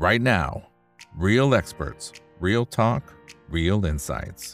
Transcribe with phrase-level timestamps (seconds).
[0.00, 0.62] right now.
[1.14, 3.02] Real experts, real talk,
[3.50, 4.44] real insights.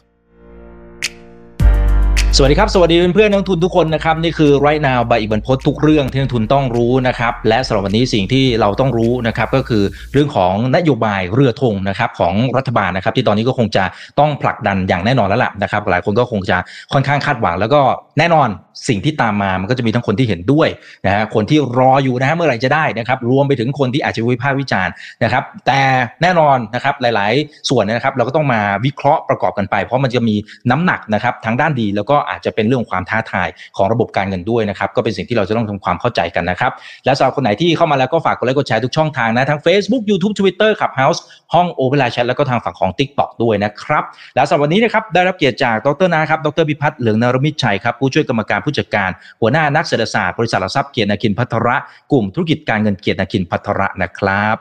[2.37, 9.82] สวัสดีครับ สวัสดีเพื่อนๆนักทุนทุกคนนะครับ นี่คือไรนาวใบอิบันพศทุกเรื่องที่นักทุนต้องรู้นะครับ และสำหรับวันนี้สิ่งที่เราต้องรู้นะครับก็คือ
[10.12, 13.85] เรื่องของนโยบายเรือธงนะครับของรัฐบาลนะครับ ที่ตอนนี้ก็คงจะ
[14.19, 16.57] ต้องผลักดันอย่างแน่นอนแล้วล่ะนะครับ หลายคนก็คงจะ
[16.93, 17.81] ค่อนข้างคาดหวังแล้วก็
[18.19, 18.49] แน่นอน
[18.88, 20.68] สิ่งที่ตามมามันก็จะมีทั้งคนที่เห็นด้วย
[21.06, 25.80] นะฮะคนที่รออยู่นะฮะเมื่อไหร่จะได้นะครับรวมไปถึงคนที่อาจจะวิพากษ์วิจารณ์นะครับ แต่
[26.22, 30.36] แน่นอนนะครับหลาย ๆ ส่วนนะครับเราก็ต้องมาวิเคราะห์ประกอบกันไป เพราะมันจะมี
[30.70, 36.72] น้ำหนักนะครับทั้งด้านดีแล้วก็อาจจะเป็นเรื่องของความท้าทายของระบบการเงินด้วยนะครับก็เป็นสิ่งที่เราจะต้องทำความเข้าใจกันนะครับ
[37.05, 41.20] และสำหรับคนไหนที่เข้ามาแล้วก็ฝากกดไลค์กดแชร์ทุกช่องทางนะทั้ง Facebook YouTube Twitter ขับ House
[41.55, 51.77] ห้องโอเ r อ c h แชทแล้วก็ทางฝั่งของ TikTok ด้วยนะครับแล้วสำหรับวันนี้นะครับได้รับเกียรติจากดรนะครับดรพิพัฒน์เหลืองนรมิตรชัยครับผู้ช่วยกรรมการผู้จัดการ หัวหน้านักเศรษฐศาสตร์บริษัทหลักทรัพย์เกียรตินาคินพัทระ
[52.12, 54.56] กลุ่มธุรกิจการเงินเกียรตินาคินพัทระนะครับ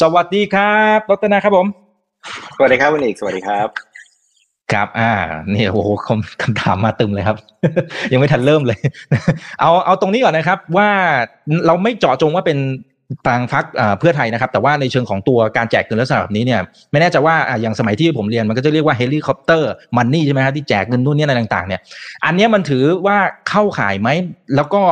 [0.00, 1.66] สวัสดีครับดร.นะครับผม
[2.56, 3.68] สวัสดีครับคุณเอกสวัสดีครับ
[4.72, 5.12] ครับอ่า
[5.50, 7.36] เนี่ยโอ้โหคำคำถามมาตรึมเลยครับ
[8.12, 8.78] ยังไม่ทันเริ่มเลย
[9.60, 10.88] เอาเอาตรงนี้ก่อนนะครับ ว่า
[11.66, 12.58] เราไม่เจาะจงว่าเป็น
[13.26, 13.64] ทางพรรค
[13.98, 21.80] เพื่อไทยนะครับ แต่ว่าในเชิงของตัวการแจกเงินลักษณะแบบนี้เนี่ยไม่แน่ใจว่าอย่างสมัยที่ผมเรียนมันก็จะเรียกว่า helicopterมันนี่ใช่ไหมครับที่แจกเงินนู่นนี่อะไรต่าง ๆเนี่ย
[22.24, 24.08] อันนี้มันถือว่าเข้าข่ายไหม
[24.56, 24.82] แล้วก็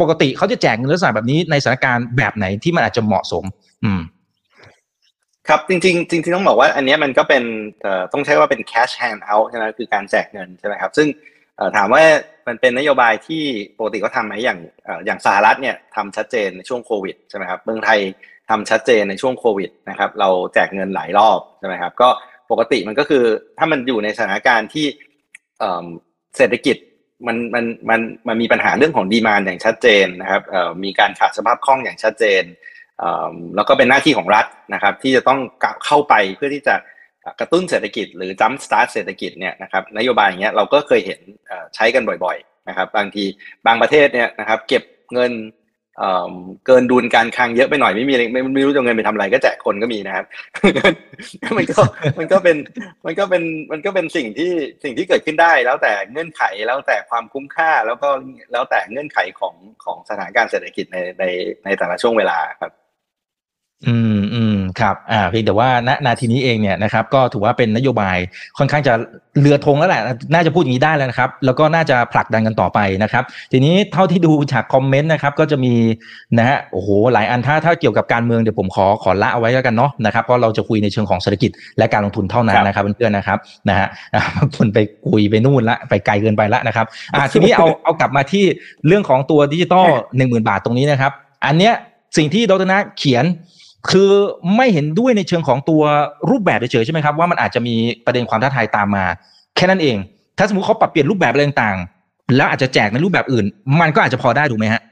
[0.00, 3.44] ปกติเขาจะแจกเงินลักษณะแบบนี้ในสถานการณ์แบบไหนที่มันอาจจะเหมาะสม
[3.84, 4.00] อืม
[5.48, 7.42] ครับจริงๆจริงๆต้องบอกว่า อันนี้มันก็เป็น
[8.12, 11.08] ต้องใช้ว่าเป็น cash hand out ใช่ไหมคือการแจกเงินใช่ไหมครับ ซึ่ง
[11.76, 12.02] ถามว่า
[12.48, 13.42] มันเป็นนโยบายที่
[13.78, 14.58] ปกติก็ทำไหมอย่าง
[15.06, 18.00] อย่างสหรัฐเนี่ยทำชัดเจนในช่วงโควิดใช่ไหมครับเมืองไทย
[18.50, 22.08] ทำชัดเจนในช่วงโควิดนะครับเราแจกเงินหลายรอบใช่ไหมครับก็
[22.50, 23.24] ปกติมันก็คือ
[23.58, 24.86] ถ้ามันอยู่ในสถานการณ์ที่
[26.36, 26.76] เศรษฐกิจ
[27.26, 30.42] มันมันมันมันมีปัญหาเรื่องของดีมานอย่างชัดเจนนะครับ
[30.84, 32.42] มีการขาดสภาพคล่องอย่างชัดเจน
[33.56, 36.74] แล้วก็เป็นหน้าที่ของรัฐนะครับ ที่จะต้องกลับเข้าไปเพื่อที่จะ
[37.40, 41.20] กระตุ้นเศรษฐกิจหรือจัมสตาร์ทเศรษฐกิจเนี่ยนะครับนโยบายอย่างเงี้ยเราก็เคยเห็น
[41.74, 43.24] ใช้กันบ่อยๆนะครับบางที
[43.66, 44.82] บางประเทศเนี่ยนะครับเก็บ
[45.14, 45.32] เงิน
[46.66, 50.24] เกินดุลการคลังเยอะไปหน่อยไม่มีไม่ไม่รู้จะเงินไปทำอะไรก็แจกคนก็มีนะครับ
[51.56, 51.80] มันก็
[52.18, 52.56] มันก็เป็น
[53.06, 54.50] มันก็เป็นมันก็เป็นสิ่งที่
[54.84, 58.08] สิ่งที่เกิดขึ้นได้ แล้วแต่เงื่อนไขแล้วแต่ความคุ้มค่าแล้วก็
[58.52, 61.24] แล้วแต่เงื่อนไขของของสถานการณ์เศรษฐกิจในใน
[61.64, 62.72] ในแต่ละช่วงเวลาครับ
[63.88, 68.16] อืมอืมครับอ่าเพียงแต่ว่าณนาทีนี้เองเนี่ยนะครับก็ถือว่าเป็นนโยบาย
[68.58, 68.94] ค่อนข้างจะ
[69.40, 70.02] เรือธงแล้วแหละ
[70.34, 75.74] น่าจะพูดอย่างนี้ได้แล้วนะครับ แล้วก็น่าจะผลักดันกันต่อไปนะครับ ทีนี้เท่าที่ดูจากคอมเมนต์นะครับก็จะมี
[76.38, 83.38] นะฮะโอ้โหหลายอันถ้าถ้าเกี่ยวกับการเมืองเดี๋ยวผมขอขอละเอาไว้แล้วกันเนาะนะครับเพราะเราจะคุยในเชิงของเศรษฐกิจและการลงทุนเท่านั้นนะครับเพื่อนๆนะครับ
[83.68, 83.88] นะฮะ
[84.36, 84.78] บางคนไป
[85.10, 88.44] คุยไปนู่นละไปไกลเกินไปละนะครับอ่าทีนี้เอาเอากลับมาที่
[88.86, 91.12] เรื่องของตัวดิจิตอลหนึ่งหมื่นบาทตรงนี้นะครับ
[91.46, 91.74] อันเนี้ย
[92.16, 93.24] สิ่งที่ดรนะเขียน
[93.90, 94.10] คือ
[94.56, 95.82] ไม่เห็นด้วยในเชิงของตัว
[96.30, 99.04] รูปแบบเฉยๆใช่ไหมครับว่ามันอาจจะมีประเด็นความท้าทายตามมา
[99.56, 99.96] แค่นั้นเอง
[100.38, 103.46] ถ้าสมมติเขาปรับเปลี่ยนรูปแบบอะไรต่างๆแล้วอาจจะแจกในรูปแบบอื่น
[103.80, 104.82] มันก็อาจจะพอได้ถูกไหมฮะ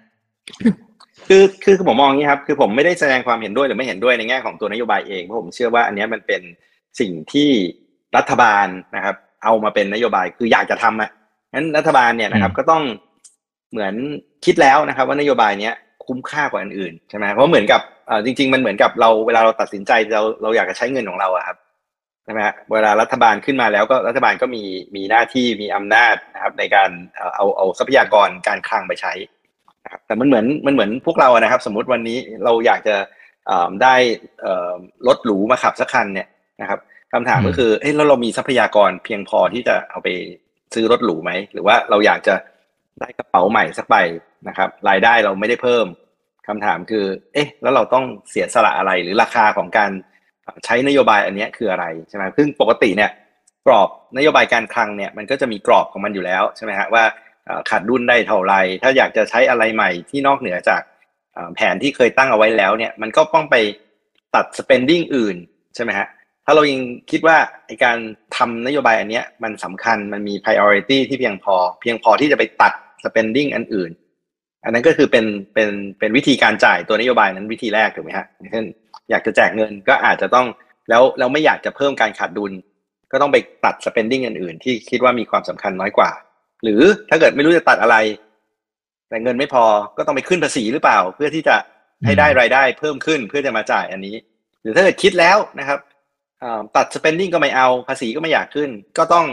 [1.28, 6.42] คือคือผมมองอย่างนี้ครับคือผมไม่ได้แสดงความเห็นด้วยหรือไม่เห็นด้วยในแง่ของตัวนโยบายเองเพราะผมเชื่อว่าอันนี้มันเป็น
[7.00, 7.50] สิ่งที่
[8.16, 11.10] รัฐบาลนะครับ เอามาเป็นนโยบายคืออยากจะทำอะ
[11.54, 12.82] งั้นรัฐบาลเนี่ยนะครับก็ต้อง
[13.70, 13.94] เหมือน
[14.44, 15.74] คิดแล้วนะครับ ว่านโยบายเนี้ย
[16.06, 17.80] คุ้มค่ากว่าอันอื่นใช่ไหมเพราะเหมือนกับ
[18.24, 21.56] จริง ๆ มันเหมือนกับเราเวลาเราตัดสินใจเราเราอยากจะใช้เงินของเราอะครับ
[22.24, 22.40] ใช่ไหม
[22.72, 24.62] เวลารัฐบาลขึ้นมาแล้วก็รัฐบาลก็มี
[24.96, 26.90] มีหน้าที่มีอำนาจนะครับ ในการ
[27.36, 29.12] เอาเอาทรัพยากรการคลังไปใช้
[29.84, 32.96] นะครับแต่มันเหมือนมันเหมือนพวกเรานะครับ สมมุติวันนี้เราอยากจะ
[33.82, 33.94] ได้
[35.06, 36.28] รถหรูมาขับสักคันเนี่ย
[36.60, 36.78] นะครับ
[37.12, 40.08] คำถามก็คือเอ้แล้วเรามีทรัพยากรเพียงพอที่จะเอาไป
[40.74, 42.34] ซื้อรถหรูไหมหรือว่าเราอยากจะ
[43.00, 43.96] ได้กระเป๋าใหม่สักใบ
[44.48, 45.86] นะครับ รายได้เราไม่ได้เพิ่ม
[46.50, 49.90] คำถามคือ เอ๊ะ แล้วเราต้องเสียสละอะไรหรือราคาของการ
[50.64, 53.10] ใช้นโยบายอันนี้คืออะไรใช่ไหมซึ่งปกติเนี่ย
[53.66, 57.04] กรอบนโยบายการคลังเนี่ยมันก็จะมีกรอบของมันอยู่แล้วใช่ไหมฮะว่า
[57.68, 60.82] ขาดดุลได้เท่าไร ถ้าอยากจะใช้อะไรใหม่ที่นอกเหนือจาก
[61.54, 63.56] แผนที่เคยตั้งเอาไว้แล้วเนี่ยมันก็ต้องไป
[64.34, 65.36] ตัด spending อื่น
[65.74, 66.06] ใช่ไหมฮะ
[66.44, 66.80] ถ้าเรายัง
[67.10, 67.36] คิดว่า
[67.84, 67.98] การ
[68.36, 72.72] ทำนโยบายอันนี้มันสำคัญมันมี priority ที่เพียงพอ เพียงพอที่จะไปตัด
[73.04, 73.90] spending อันอื่น
[74.64, 75.24] อันนั้นก็คือเป็น
[75.54, 75.68] เป็น
[75.98, 78.64] เป็นวิธีการจ่ายตัวนโยบายนั้นวิธีแรกถูกไหมฮะเช่น
[79.10, 80.46] อยากจะแจกเงินก็อาจจะต้อง
[80.90, 82.52] แล้วเราไม่อยากจะเพิ่มการขาดดุล
[83.12, 86.10] ก็ต้องไปตัด spending อื่นๆ ที่คิดว่ามีความสำคัญน้อยกว่า
[86.64, 87.96] หรือถ้าเกิดไม่รู้จะตัดอะไร
[89.08, 89.64] แต่เงินไม่พอ
[89.96, 91.56] ก็ต้องไปขึ้นภาษีหรือเปล่า เพื่อที่จะ
[92.04, 94.16] ให้ได้รายได้เพิ่มขึ้นเพื่อจะมาจ่ายอันนี้
[94.62, 95.78] หรือถ้าเกิดคิดแล้วนะครับ
[96.76, 99.26] ตัด spending ก็ไม่เอาภาษีก็ไม่อยากขึ้น ก็ต้อง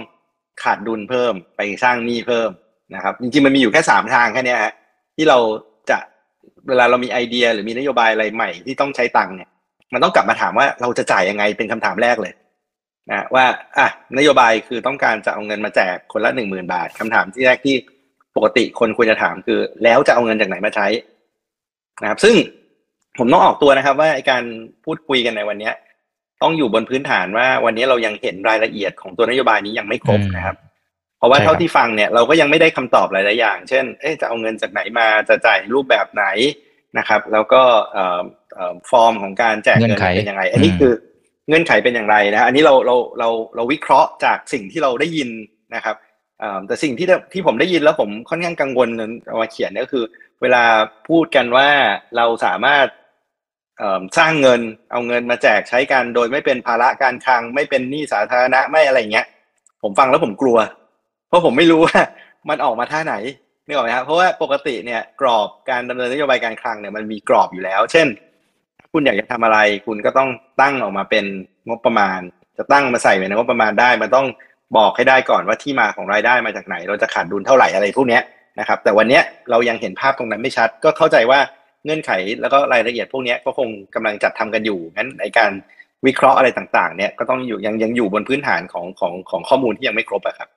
[0.63, 2.49] ขาดดุลเพิ่มไปสร้างหนี้เพิ่ม
[2.95, 4.73] นะครับ จริงๆมันมีอยู่แค่สามทางแค่นี้ฮะ
[5.17, 5.39] ที่เรา
[5.89, 5.97] จะ
[6.67, 9.49] เวลาเรามีไอเดียหรือมีนโยบายอะไรใหม่ที่ต้องใช้ตังค์เนี่ย
[9.93, 12.33] มันต้องกลับมาถามว่าเราจะจ่ายยังไงเป็นคำถามแรกเลย
[13.11, 13.45] นะว่า
[13.77, 13.87] อะ
[14.17, 17.75] นโยบายคือต้องการจะเอาเงินมาแจกคนละหนึ่งหมื่นบาทคำถามที่แรกที่
[18.35, 20.87] ปกติคนควรจะถามคือ แล้วจะเอาเงินจากไหนมาใช้
[22.01, 22.35] นะครับ ซึ่ง
[23.17, 24.43] ผมต้องออกตัวนะครับ ว่าการ
[24.85, 25.71] พูดคุยกันในวันนี้
[26.41, 30.55] ต้องอยู่บนพื้นฐานว่าวันนี้เรายังเห็นรายละเอียดของตัวนโยบายนี้ยังไม่ครบนะครับ
[31.17, 36.25] เพราะว่าเท่าที่ฟังเนี่ยเราก็ยังไม่ได้คำตอบหลายๆอย่าง เช่นเอ๊ะจะเอาเงินจากไหนมาจะจ่ายรูปแบบไหน
[36.97, 37.61] นะครับ แล้วก็
[38.89, 40.93] ฟอร์มของการแจกเงินเป็นยังไง อันนี้คือ
[41.47, 45.29] เงื่อนไขเป็นอย่างไรนะอันนี้เราเราเราเราวิเคราะห์จากสิ่งที่เราได้ยิน
[45.75, 45.95] นะครับ
[46.67, 48.89] แต่สิ่งที่ที่ผมได้ยินแล้วผมค่อนข้างกังวล
[49.27, 50.03] เอามาเขียนก็คือ
[50.41, 50.63] เวลา
[51.09, 51.69] พูดกันว่า
[52.17, 52.87] เราสามารถ
[54.17, 54.61] สร้างเงิน
[54.91, 59.25] เอาเงินมาแจกใช้กันโดยไม่เป็นภาระการคลังไม่เป็นหนี้สาธารณะไม่อะไรเงี้ย
[59.83, 60.57] ผมฟังแล้วผมกลัว
[61.27, 61.99] เพราะผมไม่รู้ว่า
[62.49, 63.15] มันออกมาท่าไหน
[63.67, 68.07] นี่ออกไหมครับเพราะว่าปกติเนี่ยกรอบการดำเนินนโยบายการคลังเนี่ยมันมีกรอบอยู่แล้ว เช่น
[68.91, 70.29] คุณอยากจะทำอะไร คุณก็ต้อง
[70.61, 71.25] ตั้งออกมาเป็น
[71.67, 72.19] งบประมาณ
[72.57, 74.27] จะตั้งมาใส่ในงบประมาณได้มันต้อง
[74.77, 78.19] บอกให้ได้ก่อนว่าที่มาของรายได้มาจากไหน เราจะขาดดุลเท่าไหร่อะไรพวกนี้
[78.59, 79.19] นะครับ แต่วันนี้
[79.49, 81.39] เรายังเห็นภาพตรงนั้นไม่ชัด ก็เข้าใจว่า
[81.85, 85.51] เงื่อนไขแล้วก็รายละเอียดพวกนี้ก็คงกำลังจัดทำกันอยู่งั้นในการ
[86.05, 90.49] วิเคราะห์อะไรต่างๆเนี่ยก็ต้องอยู่ยังยังอยู่บนพื้นฐานของของของข้อมูลที่ยังไม่ครบอะครับ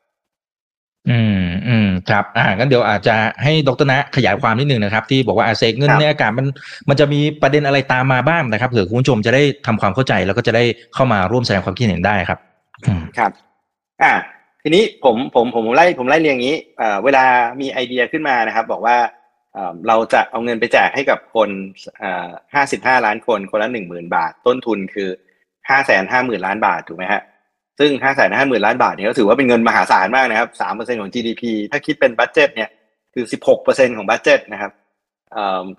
[1.08, 6.46] อืมอืมครับ อ่างั้นเดี๋ยวอาจจะให้ดรนะขยายความนิดนึงนะครับ ที่บอกว่าอาเซกเงินในอากาศมัน
[6.88, 10.64] มันจะมีประเด็นอะไรตามมาบ้างนะครับเผื่อคุณผู้ชมจะได้ทำความเข้าใจแล้วก็จะได้
[10.94, 12.38] เข้ามาร่วมแสดงความคิดเห็นได้ครับ
[13.18, 13.32] ครับ
[14.02, 14.12] อ่า
[14.62, 17.24] ทีนี้ผมผมผมไล่ผมไล่เรียงนี้อ่าเวลา
[17.60, 18.96] มีไอเดียขึ้นมานะครับ บอกว่า
[19.88, 21.48] เราจะเอาเงินไปแจกให้กับคน
[22.54, 25.08] ห้าสิบห้าล้านคนคนละหนึ่งหมื่นบาท ต้นทุนคือ
[25.70, 27.22] ห้าแสนห้าหมื่นล้านบาทถูกไหมฮะ
[27.80, 32.68] ซึ่งห้าแสนห้าหมื่นล้านบาทเนี่ยก็ถือว่าเป็นเงินมหาศาลมากนะครับสามเปอร์เซ็นของ GDP ถ้าคิดเป็น budget เนี่ย
[33.14, 34.72] คือสิบหกเปอร์เซ็นของ budget นะครับ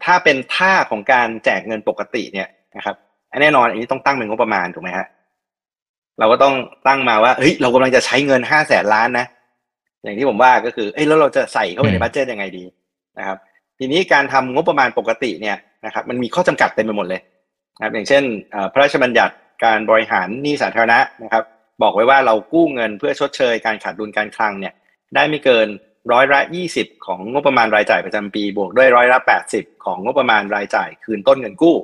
[0.04, 2.96] ถ้าเป็นท่าของการแจกเงินปกติเนี่ยนะครับ
[3.42, 5.08] แน่นอนอันนี้ต้องตั้งเป็นงบประมาณถูกไหมฮะ
[6.20, 6.54] เราก็ต้อง
[6.88, 9.26] ตั้งมาว่าเฮ้ยเรากำลังจะใช้เงินห้าแสนล้านนะ
[10.04, 12.64] อย่างที่ผมว่าก็คือเอ้ยแล้วเราจะใส่เข้าไปในบัตเจ็ตยังไงดี
[13.18, 13.38] นะครับ
[13.80, 17.22] ทีนี้การทำงบประมาณปกติเนี่ยนะครับ มันมีข้อจำกัดเต็มไปหมดเลย
[17.78, 18.24] นะครับ อย่างเช่น
[18.74, 19.34] พระราชบัญญัติ
[19.64, 21.44] การบริหารหนี้สาธารณะนะครับ
[21.82, 24.74] บอกไว้ว่าเรากู้เงินเพื่อชดเชยการขาดดุลการคลังเนี่ย
[25.16, 25.68] ได้ไม่เกิน
[26.12, 31.78] ร้อยละยี่สิบของงบประมาณรายจ่ายประจำปี บวกด้วยร้อยละแปดสิบของงบประมาณรายจ่ายคืนต้นเงินกู้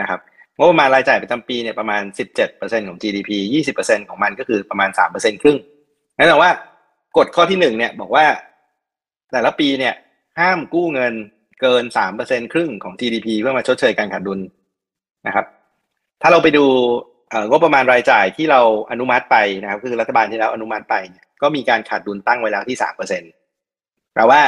[0.00, 0.20] นะครับ
[0.58, 5.58] งบประมาณรายจ่ายประจำปีเนี่ยประมาณสิบเจ็ดเปอร์เซ็นของ GDP ยี่สิบเปอร์เซ็นของมันก็คือประมาณสามเปอร์เซ็นครึ่ง
[6.18, 6.50] นั่นแปลว่า
[7.16, 8.26] กฎข้อที่หนึ่งเนี่ยบอกว่า
[9.32, 9.94] แต่ละปีเนี่ย
[10.40, 11.14] ห้ามกู้เงิน
[11.60, 14.40] เกินสามเปอร์เซ็นครึ่งของ GDP เพื่อมาชดเชยการขาดดุล
[15.26, 15.46] นะครับ
[16.22, 16.64] ถ้าเราไปดู
[17.48, 20.94] งบประมาณรายจ่ายที่เราอนุมัติไปนะครับคือรัฐบาลที่เราอนุมัติไป
[21.42, 23.30] ก็มีการขาดดุลตั้งไว้แล้วที่สามเปอร์เซ็นต์
[24.14, 24.40] แปลว่า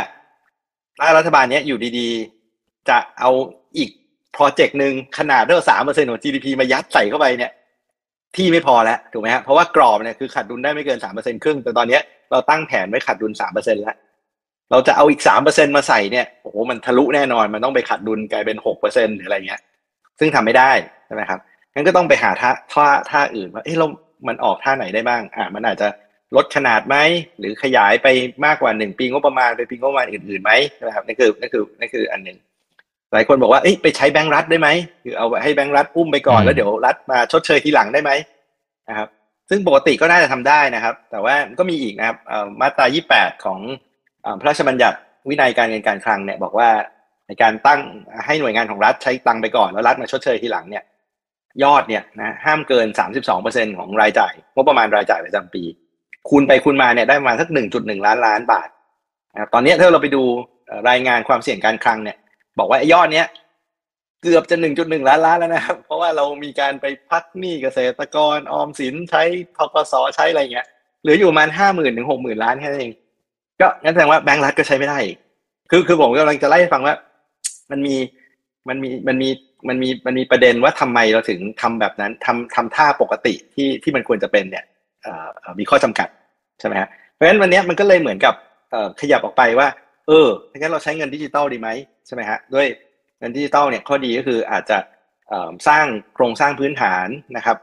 [1.00, 3.30] ถ้ารัฐบาลนี้อยู่ดีๆ จะเอา
[3.78, 3.90] อีก
[4.32, 7.52] โปรเจกต์หนึ่งขนาดเท่าสามเปอร์เซ็นของ GDP มายัดใส่เข้าไปเนี่ย
[8.36, 11.98] ที่ไม่พอแล้วถูกไหมฮะเพราะว่ากรอบเนี่ยคือขาดดุลได้ไม่เกินสามเปอร์เซ็นครึ่งแต่ตอนนี้
[12.30, 13.96] เราตั้งแผนไว้ขาดดุลสามเปอร์เซ็นแล้ว
[14.70, 19.60] เราจะเอาอีกสามเปอร์เซ็นมาใส่เนี่ยโอ้โหมันทะลุแน่นอนมันต้องไปขัดดุลกลายเป็นหกเปอร์เซ็นหรืออะไรเงี้ย
[20.18, 20.70] ซึ่งทำไม่ได้
[21.06, 21.40] ใช่ไหมครับ
[21.74, 23.86] งั้นก็ต้องไปหาท่าท่าท่าอื่นว่าเอ้เรา
[24.28, 25.88] มันออกท่าไหนได้บ้างอ่ามันอาจจะ
[26.36, 26.96] ลดขนาดไหม
[27.38, 28.08] หรือขยายไป
[28.44, 30.52] มากกว่าหนึ่งปีงบประมาณไปปีงบประมาณอื่นๆไหม
[30.86, 32.38] นะครับนี่คือนี่คือนี่คืออันหนึ่ง
[33.12, 34.68] หลายคนบอกว่าเอ้ไปใช้แบงก์รัฐได้ไหม
[35.04, 38.10] คือเอาให้แบงก์รัฐอุ้มไปก่อนแล้วเดี๋ยวรัฐมาชดเชยทีหลังได้ไหม
[38.88, 39.08] นะครับ
[39.50, 42.16] ซึ่งปกติก็น่าจะทำได้นะครับ แต่ว่าก็มีอีกนะครับ
[42.60, 43.60] มาตรา 28 ของ
[44.40, 44.98] พระราชบัญญัติ
[45.28, 46.70] วินัยการเงินการคลังเนี่ยบอกว่า
[47.26, 47.80] ในการตั้ง
[48.26, 50.82] ให้หน่วยงานของรัฐใช้ตังไปก่อนแล้วรัฐมาชดเชยทีหลังเนี่ย
[51.64, 52.86] ยอดเนี่ยนะห้ามเกิน
[53.32, 55.62] 32%ของรายจ่ายงบประมาณรายจ่ายประจำปี
[56.28, 58.68] คูณไปคูณมาเนี่ยได้ประมาณสัก 1.1 ล้านล้านบาท
[59.34, 60.22] นะตอนนี้ถ้าเราไปดู
[60.88, 62.16] รายงานความเสี่ยงการคลังเนี่ย
[62.58, 63.26] บอกว่ายอดเนี้ย
[64.22, 69.22] เกือบจะ 1.1 ล้านล้านแล้วนะครับ เพราะว่าเรามีการไปพักหนี้เกษตรกรออมสินใช้
[69.58, 70.66] ทกสใช้อะไรเงี้ย
[71.02, 72.92] เหลืออยู่ประมาณห้าหมื่นถึงหกหมื่นล้านแค่นั้นเอง
[73.60, 74.98] ก็งั้นแสดงว่าแบงก์รัฐก็ใช้ไม่ได้
[75.70, 76.96] คือคือผมกำลังจะไล่ฟังว่า
[77.70, 77.96] มันมี
[78.68, 79.28] มันมีมันมี
[79.68, 84.64] มันมีมันมีประเด็นว่าทำไมเราถึงทำแบบนั้นทำทำท่าปกติที่ที่มันควรจะเป็นเนี่ย
[85.58, 86.08] มีข้อจำกัด
[86.60, 88.34] ใช่ไหมฮะเพราะฉะนั้นวันนี้มันก็เลยเหมือนกับ
[89.00, 89.68] ขยับออกไปว่า
[90.08, 91.68] เอองั้นเราใช้เงินดิจิตอลดีไหม
[92.06, 92.66] ใช่ไหมฮะด้วย
[93.18, 94.78] เงินดิจิตอลเนี่ยข้อดีก็คืออาจจะ
[95.68, 97.56] สร้างโครงสร้างพื้นฐานนะครับ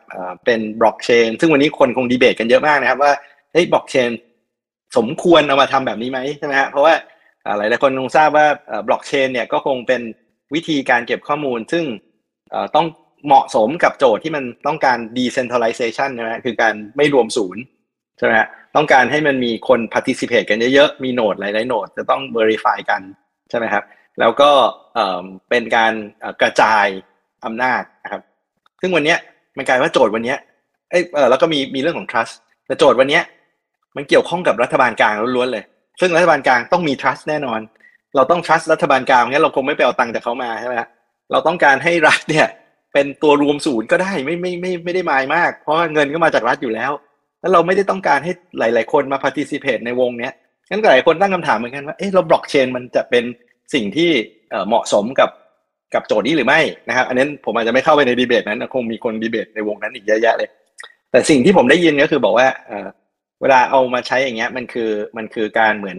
[0.46, 3.14] เป็นบล็อกเชนซึ่งวันนี้คนคงดีเบตกันเยอะมากนะครับว่า
[3.52, 4.10] เฮ้ยบล็อกเชน
[4.98, 6.94] สมควรเอามาทำแบบนี้ไหมใช่ไหมฮะเพราะว่า
[7.58, 8.46] หลายหลายคนคงทราบว่า
[8.88, 10.02] บล็อกเชนเนี่ยก็คงเป็น
[10.54, 11.86] วิธีการเก็บข้อมูล ซึ่ง
[12.76, 12.86] ต้อง
[13.28, 17.62] เหมาะสมกับโจทย์ที่มันต้องการ decentralization ใช่ไหมคือการไม่รวมศูนย์
[18.18, 18.34] ใช่ไหม
[18.76, 23.02] ต้องการให้มันมีคน participate กันเยอะๆ มีโนดหลายๆโนดจะต้อง verify กัน
[23.50, 23.84] ใช่ไหมครับ
[24.20, 24.52] แล้วก็
[25.50, 25.94] เป็นการ
[26.42, 26.86] กระจาย
[27.46, 28.22] อำนาจนะครับ
[28.82, 29.16] ซึ่งวันนี้
[29.58, 30.36] มันกลายว่าโจทย์วันนี้
[30.90, 32.34] เอ้ยแล้วก็มีมีเรื่องของ trust
[32.68, 33.20] แต่โจทย์วันนี้
[33.96, 35.64] มันเกี่ยวข้องกับรัฐบาลกลางล้วนๆเลย
[36.00, 37.60] ซึ่งรัฐบาลกลางต้องมี trust แน่นอน
[38.16, 40.90] เราต้อง trust รัฐบาลกลางงั้นเราคงไม่ไปเอาตังค์จากเขามาใช่ไหมฮะ
[41.32, 42.48] เราต้องการให้รัฐเนี่ย
[42.94, 46.92] เป็นตัวรวมศูนย์ก็ได้ไม่ไม่ไม่ไม่ได้มายมาก เพราะเงินก็มาจากรัฐอยู่แล้ว
[47.42, 50.34] แล้วเราไม่ได้ต้องการให้หลาย ๆ คนมา participate ในวงเนี้ย
[50.70, 53.24] งั้นหลายคนตั้งคำถามเหมือนกันว่าเอ๊ะเราบล็อกเชนมันจะเป็น
[53.74, 54.12] สิ่งที่
[54.68, 55.30] เหมาะสมกับ
[55.94, 60.50] กับโจทย์นี้หรือไม่นะครับอันนั้นผมอาจจะไม่เข้าไปในดีเบตนั้นคงมีคนดีเบตในวงนั้นอีกเยอะแยะเลย
[61.12, 62.48] แต่สิ่งที่ผมได้ยินก็คือบอกว่า
[63.42, 65.98] เวลาเอามาใช้อย่างเงี้ยมันคือมันคือการเหมือน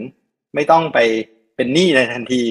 [0.54, 0.98] ไม่ต้องไป
[1.56, 2.42] เป็นหนี้ในทันที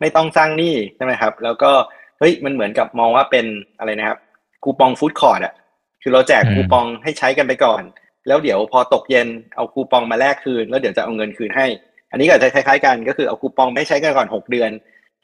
[0.00, 1.70] ไม่ต้องสร้างหนี้ใช่ไหมครับ แล้วก็
[2.18, 3.46] เฮ้ยมันเหมือนกับมองว่าเป็น
[3.78, 4.18] อะไรนะครับ
[4.62, 5.54] คูปองฟู้ดคอร์ดอะ
[6.02, 7.82] คือเราแจกคูปองให้ใช้กันไปก่อน
[8.26, 11.66] แล้วเดี๋ยวพอตกเย็นเอาคูปองมาแลกคืน แล้วเดี๋ยวจะเอาเงินคืนให้
[12.10, 14.70] อันนี้ก็จะคล้ายๆกันก็คือเอาคูปองไม่ใช้กันก่อนหกเดือน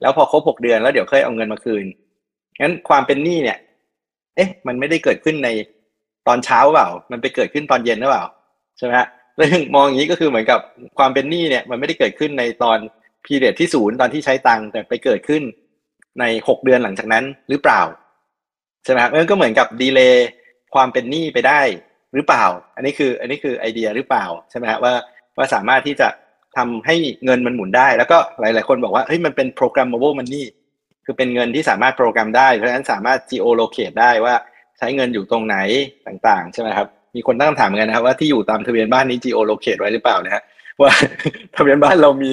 [0.00, 1.84] แล้วพอครบหกเดือนแล้วเดี๋ยวค่อยเอาเงินมาคืน
[2.60, 3.58] งั้นความเป็นหนี้เนี่ย
[4.36, 5.48] เอ๊ะ มันไม่ได้เกิดขึ้นใน
[6.26, 8.24] ตอนเช้าเปล่า มันไปเกิดขึ้นตอนเย็นหรือเปล่า
[8.78, 10.60] ใช่ไหมฮะเรื่องมองอย่างนี้ก็คือเหมือนกับ
[10.98, 12.78] ความเป็นหนี้เนี่ย มันไม่ได้เกิดขึ้นในตอน
[13.26, 15.42] พีเรียดที่ศูนย์ตอนที่ใช้ตังค์แต่ไปเกิดขึ้น
[16.20, 17.82] ในหกเดือนหลังจากนั้นหรือเปล่า
[18.84, 20.26] ใช่ไหมครับมันก็เหมือนกับดีเลย์
[20.74, 21.60] ความเป็นหนี้ไปได้
[22.14, 22.44] หรือเปล่า
[22.76, 24.92] อันนี้คือ อันนี้คือไอเดียหรือเปล่าใช่ไหมฮะว่า
[25.36, 26.08] ว่าสามารถที่จะ
[26.56, 30.44] ทำให้เงินมันหมุนได้ แล้วก็หลาย ๆ คนบอกว่าเฮ้ยมันเป็น programmable money
[31.04, 34.34] คือเป็นเงินที่สามารถโปรแกรมได้ เพราะฉะนั้นสามารถ geolocate ได้ว่า
[34.78, 35.56] ใช้เงินอยู่ตรงไหน
[36.06, 40.42] ต่างๆ ใช่ไหมครับ มีคนตั้งคำถามเหมือนกันนะครับว่าที่อยู่ตามทะเบียนบ้านนี้ geolocate ไว้หรือเปล่านะฮะ
[40.82, 40.92] ว่า
[41.54, 42.32] ทะเบียนบ้านเรามี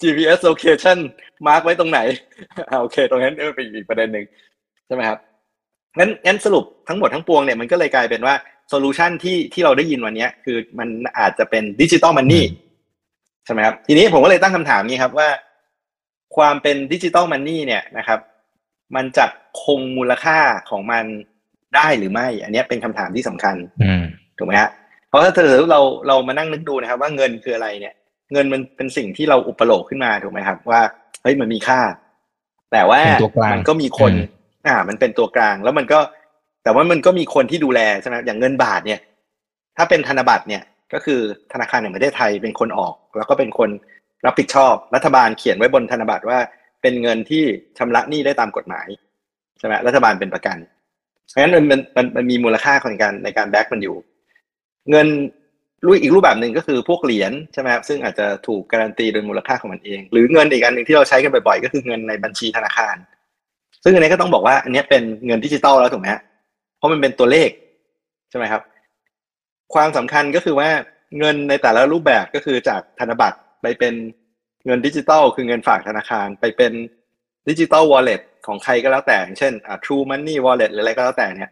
[0.00, 0.98] GPS location
[1.46, 2.00] mark ไว้ตรงไหน
[2.80, 4.24] โอเค ตรงนั้นเป็นอีกประเด็นหนึ่ง
[4.86, 5.18] ใช่ไหมครับ
[5.98, 8.34] งั้นงั้นสรุปทั้งหมดทั้งปวงเนี่ยมันก็เลยกลายเป็นว่า
[8.68, 12.44] solution ที่ที่เราได้ยินวันนี้คือมันอาจจะเป็นดิจิตอลมันนี่
[13.44, 15.28] ใช่ไหมครับทีนี้ผมก็เลยตั้งคำถามนี้ครับว่า
[16.36, 18.20] ความเป็นดิจิตอลมันนี่เนี่ยนะครับ
[18.96, 19.26] มันจะ
[19.62, 20.38] คงมูลค่า
[20.70, 21.04] ของมัน
[21.76, 23.56] ได้หรือไม่ อันนี้เป็นคำถามที่สำคัญ
[24.38, 24.85] ถูกไหมฮะเพ
[25.16, 27.94] ราะถ้าเธอเราเรามานั่งนึกดูนะครับ ว่าเงินคืออะไรเนี่ย
[28.32, 30.80] เงินมันเป็นสิ่งที่เราอุปโลกขึ้นมาถูกไหมครับ ว่า
[31.22, 31.80] เฮ้ยมันมีค่า
[32.72, 33.00] แต่ว่า
[33.52, 34.12] มันก็มีคน
[34.66, 35.98] อ่า มันเป็นตัวกลาง แล้วมันก็
[36.64, 39.00] แต่ว่ามันก็มีคนที่ดูแลใช่ไหมอย่างเงินบาทเนี่ย
[39.76, 41.20] ถ้าเป็นธนบัตรเนี่ย ก็คือ
[41.52, 43.70] ธนาคารแห่งประเทศไทยเป็นคนออก แล้วก็เป็นคน
[44.26, 46.38] รับผิดชอบรัฐบาลเขียนไว้บนธนบัตรว่า
[46.82, 47.42] เป็นเงินที่
[47.78, 48.86] ชำระหนี้ได้ตามกฎหมาย
[49.58, 50.56] ใช่ไหมรัฐบาลเป็นประกัน
[51.30, 53.96] เพราะฉะนั้นมันมันมันมีมูลค่าในการในการแบ็กมันอยู่
[54.90, 55.08] เงิน
[55.84, 62.96] รูปอีกรูปแบบหนึ่งก็คือพวกเหรียญใช่ไหมครับซึ่งอาจจะถูกการันตีโดยมูลค่าของมันเอง หรือเงินอีกอันหนึ่งที่เราใช้กันบ่อยๆ ก็คือเงินในบัญชีธนาคาร
[63.84, 66.08] ซึ่งอันนี้ก็ต้องบอกว่าอันนี้เป็นเงินดิจิตอลแล้วถูกไหม
[66.78, 67.50] เพราะมันเป็นตัวเลข
[68.30, 68.62] ใช่ไหมครับ
[69.74, 70.68] ความสำคัญก็คือว่า
[71.18, 73.94] เงินในแต่ละรูปแบบก็คือจากธนบัตรไปเป็น
[74.66, 76.72] เงินดิจิตอลคือเงินฝากธนาคารไปเป็น
[77.48, 79.52] digital wallet ของใครก็แล้วแต่ เช่น
[79.84, 81.50] True Money Wallet หรืออะไรก็แล้วแต่เนี่ย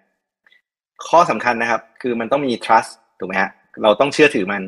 [1.09, 3.51] ข้อสำคัญนะครับ คือมันต้องมี trust ถูกไหมฮะ
[3.83, 4.63] เราต้องเชื่อถือมัน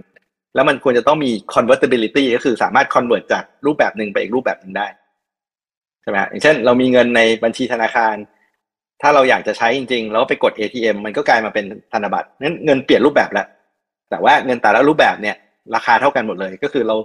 [0.54, 4.86] แล้วมันควรจะต้องมี convertibility ก็คือสามารถ convert จากรูปแบบหนึ่งไปอีกรูปแบบหนึ่งได้
[6.02, 8.14] ใช่ไหมอย่างเช่น เรามีเงินในบัญชีธนาคาร
[9.02, 13.46] ถ้าเราอยากจะใช้จริงๆ แล้วไปกด ATM มันก็กลายมาเป็นธนบัตรนั้นเงินเปลี่ยนรูปแบบแล้ว
[14.10, 15.36] แต่ว่าเงินแต่ละรูปแบบเนี่ย
[15.74, 16.96] ราคาเท่ากันหมดเลยก็คือเรา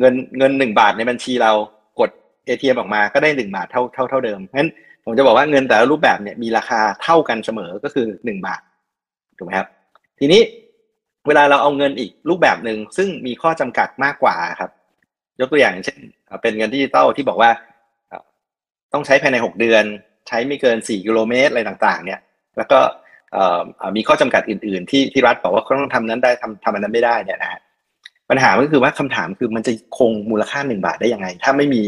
[0.00, 1.52] เงินเงินหนึ่งบาทในบัญชีเรา
[2.00, 2.10] กด
[2.46, 4.70] ATM ออกมาก็ได้หนึ่งบาทเท่าเท่าเท่าเดิมงั้น
[5.04, 8.60] ผมจะบอกว่าเงินแต่ละรูปแบบเนี่ยมีราคาเท่ากันเสมอก็คือหนึ่งบาท
[9.38, 9.68] ถูกไหมครับ
[10.18, 10.40] ทีนี้
[11.26, 14.70] เวลาเราเอาเงินอีกรูปแบบหนึ่งซึ่งมีข้อจำกัดมากกว่าครับ
[15.40, 15.98] ยกตัวอย่างเช่น
[16.42, 17.50] เป็นเงินดิจิตอลที่บอกว่า
[18.92, 19.84] ต้องใช้ภายใน 6 เดือน
[20.28, 22.20] ใช้ไม่เกิน 4 กิโลเมตรอะไรต่างๆ เนี่ย
[22.56, 22.78] แล้วก็
[23.96, 27.60] มีข้อจำกัดอื่น ๆ ที่ที่รัฐบอกว่าเขาต้องทำนั้นได้ทำทำอันนั้นไม่ได้เนี่ยนะฮะ
[28.30, 31.82] ปัญหาก็คือว่าคำถามคือมันจะคงมูลค่าหนึ่งบาทได้ยังไง ถ้าไม่มี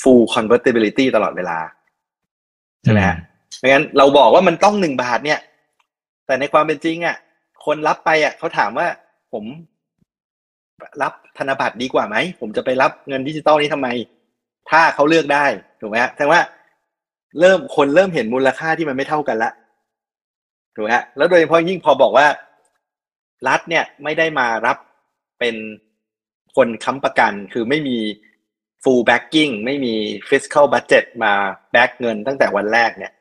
[0.00, 1.58] full convertibility ตลอดเวลา
[2.84, 3.16] ใช่ไหมฮะ
[3.58, 5.40] ไม่งั้นเราบอกว่ามันต้องหนึ่งบาทเนี่ย
[6.26, 7.16] แต่ในความเป็นจริงอะ
[7.66, 8.86] คนรับไปอะเขาถามว่า
[9.32, 9.44] ผม
[11.02, 13.88] รับธนบัตรดีกว่าไหม ผมจะไปรับเงินดิจิตอลนี้ทำไม
[14.70, 15.46] ถ้าเขาเลือกได้
[15.80, 16.42] ถูกไหมฮะแสดงว่า
[17.40, 19.50] เริ่มคนเริ่มเห็นมูลค่าที่มันไม่เท่ากันละ
[20.74, 22.26] ถูกไหมฮะแล้วโดยเฉพาะยิ่งพอบอกว่า
[23.48, 24.78] รัฐเนี่ยไม่ได้มารับ
[25.40, 25.56] เป็น
[26.56, 27.98] คนค้ำประกันคือไม่มี
[28.82, 29.94] full backing ไม่มี
[30.28, 31.32] fiscal budget มา
[31.72, 33.12] แบ็กเงินตั้งแต่วันแรกเนี่ย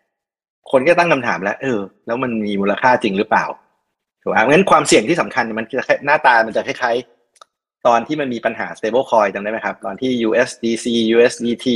[0.72, 3.46] คนก็ตั้งคำถามแล้ว เออ แล้วมันมีมูลค่าจริงหรือเปล่า
[4.26, 11.68] ถูกไหมงั้นความเสี่ยงที่สำคัญมันจะหน้าตามันจะคล้ายๆ ตอนที่มันมีปัญหา stable coin จำได้ไหมครับ ตอนที่ USDC USDT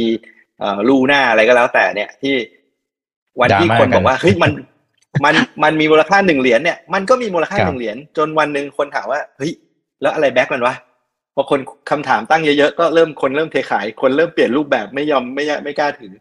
[0.88, 2.36] ลูหน้าอะไรก็แล้วแต่เนี่ยที่
[3.40, 4.52] วันที่คนบอกว่าเฮ้ยมัน
[5.26, 9.52] มันมันมีมูลค่าหนึ่งเหรียญเนี่ยมันก็มีมูลค่าหนึ่งเหรียญจนวันหนึ่งคนถามว่าเฮ้ย
[10.02, 10.76] แล้วอะไรแบ็กมันวะ
[11.36, 11.60] พอคน
[11.92, 16.14] คำถามตั้งเยอะๆก็เริ่มคนเริ่มเทขาย คนเริ่มเปลี่ยนรูปแบบไม่ยอมไม่ไม่กล้าถือ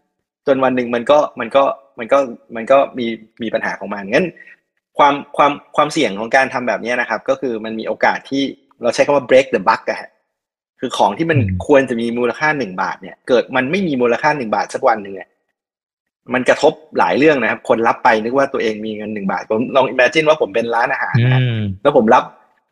[0.47, 1.63] จนวันหนึ่งมันก็มันก็
[1.99, 2.17] มันก็
[2.55, 3.05] มันก็มี
[3.41, 4.27] มีปัญหาของมันงั้น
[4.99, 8.43] ความความความเสี่ยงของการทำแบบนี้นะครับ ก็คือมันมีโอกาสที่
[8.81, 10.11] เราใช้คำว่า break the buck อะ
[10.79, 15.29] คือของที่มันควรจะมีมูลค่าหนึ่งบาทเนี่ย เกิดมันไม่มีมูลค่าหนึ่งบาทสักวันหนึ่งเนี่ย
[16.33, 21.41] มันกระทบหลายเรื่องนะครับ คนรับไปนึกว่าตัวเองมีเงินหนึ่งบาท ผมลอง imagine ว่าผมเป็นร้านอาหารนะ
[21.83, 22.23] แล้วผมรับ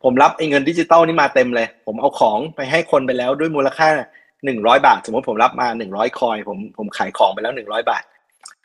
[0.04, 3.88] ผมรับไอ้เงินดิจิตอลนี่มาเต็มเลย ผมเอาของไปให้คนไปแล้วด้วยมูลค่า
[4.44, 8.02] หนึ่งร้อยบาท สมมติผมรับมาหนึ่งร้อย coin ผมผมขายของไปแล้วหนึ่งร้อยบาท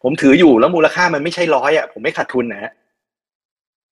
[0.03, 2.72] ผมถืออยู่แล้วมูลค่ามันไม่ใช่ร้อยอะผมไม่ขาดทุนนะฮะ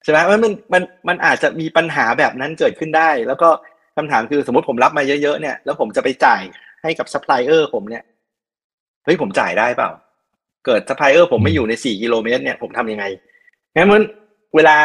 [0.02, 3.48] ใช่ไหมมันมันมันมันอาจจะมีปัญหาแบบนั้นเกิดขึ้นได้ แล้วก็
[3.96, 6.42] คำถามคือสมมติผมรับมาเยอะๆเนี่ยแล้วผมจะไปจ่าย
[6.82, 8.02] ให้กับซัพพลายเออร์ผมเนี่ย
[9.04, 9.90] เฮ้ยผมจ่ายได้เปล่า
[10.66, 13.04] เกิดซัพพลายเออร์ผมไม่อยู่ในสี่กิโลเมตรเนี่ยผมทำยังไง
[13.74, 14.02] งั้นมัน
[14.56, 14.76] เวลา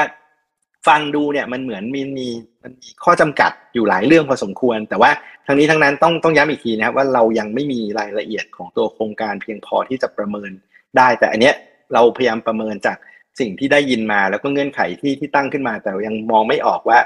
[0.88, 2.28] ฟังดูเนี่ยมันเหมือนมีมี
[2.64, 5.12] มันมีข้อจำกัดอยู่หลายเรื่องพอสมควร แต่ว่า
[5.48, 10.52] ทั้งนี้ทั้งนั้นต้องต้องย้ำอีกทีนะครับว่าเรายังไม่มีรายละเอียดของตัวโครงการเพียงพอที่จะประเมิน
[10.98, 11.56] ได้ แต่อันเนี้ย
[11.94, 12.98] เราพยายามประเมินจาก
[13.40, 17.00] สิ่งที่ได้ยินมาแล้วก็เงื่อนไขที่ที่ตั้งขึ้นมา แต่ยังมองไม่ออกว่า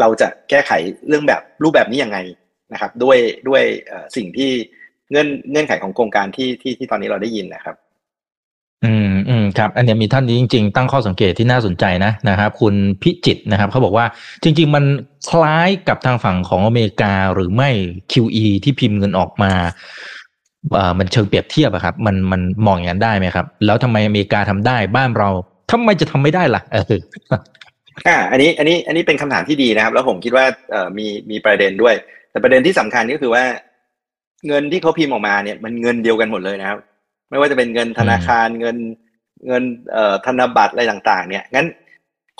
[0.00, 0.72] เราจะแก้ไข
[1.08, 2.18] เรื่องแบบรูปแบบนี้ยังไง
[2.72, 3.18] นะครับ ด้วย
[3.48, 3.62] ด้วย
[4.16, 4.50] สิ่งที่
[5.10, 7.76] เงื่อนเงื่อนไขของโครงการที่ที่ที่ตอนนี้เราได้ยินนะครับ
[8.84, 14.06] อืมอืมครับ อันนี้มีท่านนี้จริง ๆ ตั้งข้อสังเกตที่น่าสนใจนะนะครับคุณพิจิตนะครับเขาบอกว่า
[14.42, 14.84] จริง ๆ มัน
[15.30, 17.70] คล้ายกับทางฝั่งของอเมริกาหรือไม่
[18.12, 19.52] QE ที่พิมพ์เงินออกมา
[20.74, 25.28] เอ่อมันเชิงเปรียบเทียบอะครับ มันมันมองอย่างนั้นได้ไหมครับ แล้วทำไมอเมริกาทำได้บ้านเรา
[25.70, 27.00] ทำไมจะทำไม่ได้ล่ะเออ
[28.06, 31.94] อ่าอันนี้อันนี้อันนี้เป็นคำถามที่ดีนะครับ แล้วผมคิดว่าเอ่อมีมีประเด็นด้วย
[32.30, 33.44] แต่ประเด็นที่สำคัญก็คือว่า
[34.46, 36.78] เงินที่เขาพิมพ์ออกมาเนี่ยมันเงินเดียวกันหมดเลยนะครับ
[37.30, 38.76] ไม่ว่าจะเป็นเงินธนาคารเงิน
[39.46, 41.66] เงินเอ่อธนบัตรอะไรต่าง ๆ เนี่ยงั้น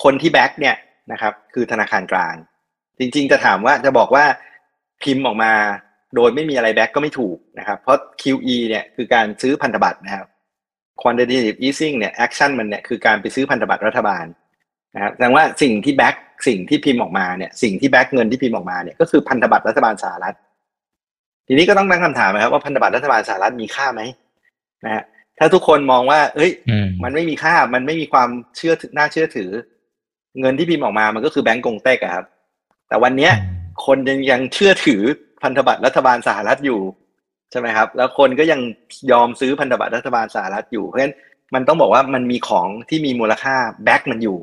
[0.03, 0.77] คนที่ back เนี่ย
[1.13, 2.35] นะครับ คือธนาคารกลาง
[2.99, 4.25] จริง ๆ จะถามว่าจะบอกว่า
[5.03, 5.53] พิมพ์ออกมา
[6.15, 10.27] โดยไม่มีอะไร back ก็ไม่ถูกนะครับ เพราะ QE เนี่ยคือการซื้อพันธบัตรนะครับ
[11.03, 14.25] quantitative easing เนี่ย action มันเนี่ยคือการไปซื้อพันธบัตรรัฐบาล
[14.95, 16.15] นะครับแสดงว่าสิ่งที่ back
[16.49, 20.37] สิ่งที่พิมพ์ออกมาเนี่ยสิ่งที่ back เงินที่พิมพ์ออกมาเนี่ยก็คือพันธบัตรรัฐบาลสหรัฐ
[21.47, 24.03] ทีนี้ก็ต้องตั้งคำถามนะครับว่าพันธบัตรรัฐบาลสหรัฐมีค่าไหม
[24.85, 25.05] นะฮะ
[25.39, 26.51] ถ้าทุกคนมองว่า เอ้ย
[27.03, 29.51] มันไม่มีค่ามันไม่มีความเชื่อน่าเชื่อถือ
[30.41, 32.27] เงินที่พิมพ์ออกมามันก็คือแบงก์กงเต็กครับ
[32.89, 33.33] แต่วันเนี้ย
[33.87, 35.03] คนยังยังเชื่อถือ
[35.43, 36.81] พันธบัตรรัฐบาลสหรัฐอยู่
[37.51, 38.61] ใช่ไหมครับ แล้วคนก็ยัง
[39.13, 41.15] ยอมซื้อพันธบัตรรัฐบาลสหรัฐอยู่ เพราะฉะนั้น
[41.55, 44.39] มันต้องบอกว่ามันมีของที่มีมูลค่าแบ็กมันอยู่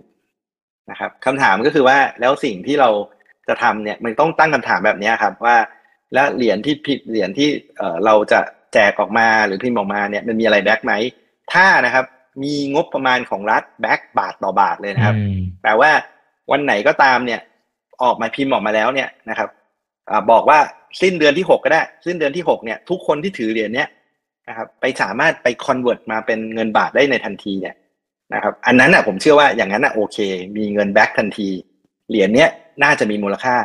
[0.91, 2.89] นะครับคำถามก็คือว่าแล้วสิ่งที่เรา
[3.47, 5.57] จะทำเนี่ยมันต้องตั้งคำถามแบบนี้ครับว่า
[6.13, 8.39] แล้วเหรียญที่ผลิตเหรียญที่เออเราจะ
[8.73, 10.93] แจกออกมาหรือพิมพ์ออกมาเนี่ยมันมีอะไร back ไหม
[11.53, 12.05] ถ้านะครับ
[12.43, 15.15] มีงบประมาณของรัฐ back บาทต่อบาทเลยนะครับ
[15.61, 15.91] แปลว่า
[16.51, 17.39] วันไหนก็ตามเนี่ย
[18.03, 19.54] ออกมาพิมพ์ออกมาแล้วเนี่ยนะครับอ
[20.31, 20.59] บอกว่า
[21.01, 23.89] สิ้นเดือนที่หกก็ได้ สิ้นเดือนที่หกเนี่ยทุกคนที่ถือเหรียญเนี้ย
[24.49, 27.75] นะครับไปสามารถไป convert มาเป็นเงินบาทได้ในทันทีเนี่ย
[28.33, 30.17] นะครับอันนั้นอะผมเชื่อว่าอย่างนั้นอะโอเค
[30.57, 31.49] มีเงิน back ทันที
[32.09, 32.49] เหรียญเนี้ย
[32.83, 33.55] น่าจะมีมูลค่า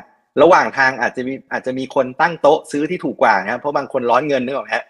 [0.42, 4.85] ระหว่างทางอาจจะมีอาจจะมีคนตั้งโต๊ะซื้อที่ถูกกว่านะครับเพราะบางคนร้อนเงินนึกออกไหมฮะ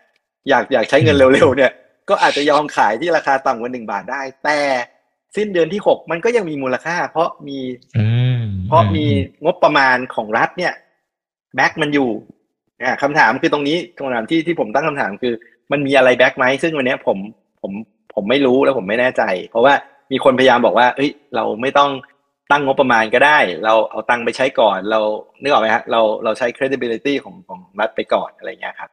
[0.48, 1.72] อยากอยากใช้เงินเร็วๆเนี่ย
[2.08, 4.58] ก็อาจจะยอมขายที่ราคาต่ำกว่าหนึ่งบาทได้ แต่
[5.36, 7.58] สิ้นเดือนที่หกมันก็ยังมีมูลค่า เพราะมี
[8.66, 9.04] เพราะมี
[9.44, 10.72] งบประมาณของรัฐเนี่ย
[11.56, 12.08] แบ็กมันอยู่
[13.02, 15.32] คำถามคือตรงนี้คำถามที่ที่ผมตั้งคำถามคือ
[15.72, 17.18] มันมีอะไรแบ็กไหมซึ่งวันนี้ผม
[17.60, 17.72] ผม
[18.14, 19.74] ผมไม่รู้แล้วผมไม่แน่ใจ เพราะว่า
[20.12, 21.90] มีคนพยายามบอกว่า เอ้ย เราไม่ต้อง
[22.50, 25.00] ตั้งงบประมาณก็ได้ เราเอาตังค์ไปใช้ก่อน เรา
[25.42, 28.90] นึกออกไหมฮะเราเราใช้ credibility ของของรัฐไปก่อนอะไรเงี้ยครับ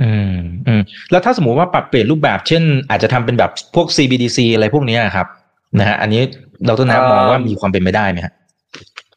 [0.00, 5.26] อืมอืมแล้วถ้าสมมติว่าปรับเปลี่ยนรูปแบบเช่น อาจจะทำเป็นแบบพวก CBDC อะไรพวกนี้ครับ
[5.78, 6.22] นะฮะอันนี้
[6.66, 8.34] เราต้องนับมองว่ามีความเป็นไปได้ไหมครับ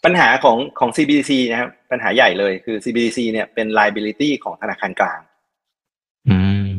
[0.05, 5.19] ปัญหาของของ CBDC นะครับ ปัญหาใหญ่เลยคือ CBDC เนี่ยเป็น liability ของธนาคารกลาง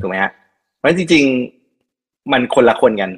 [0.01, 0.33] ถูกไหมฮะ
[0.77, 1.25] เพราะจริง
[1.79, 3.11] ๆ มันคนละคนกัน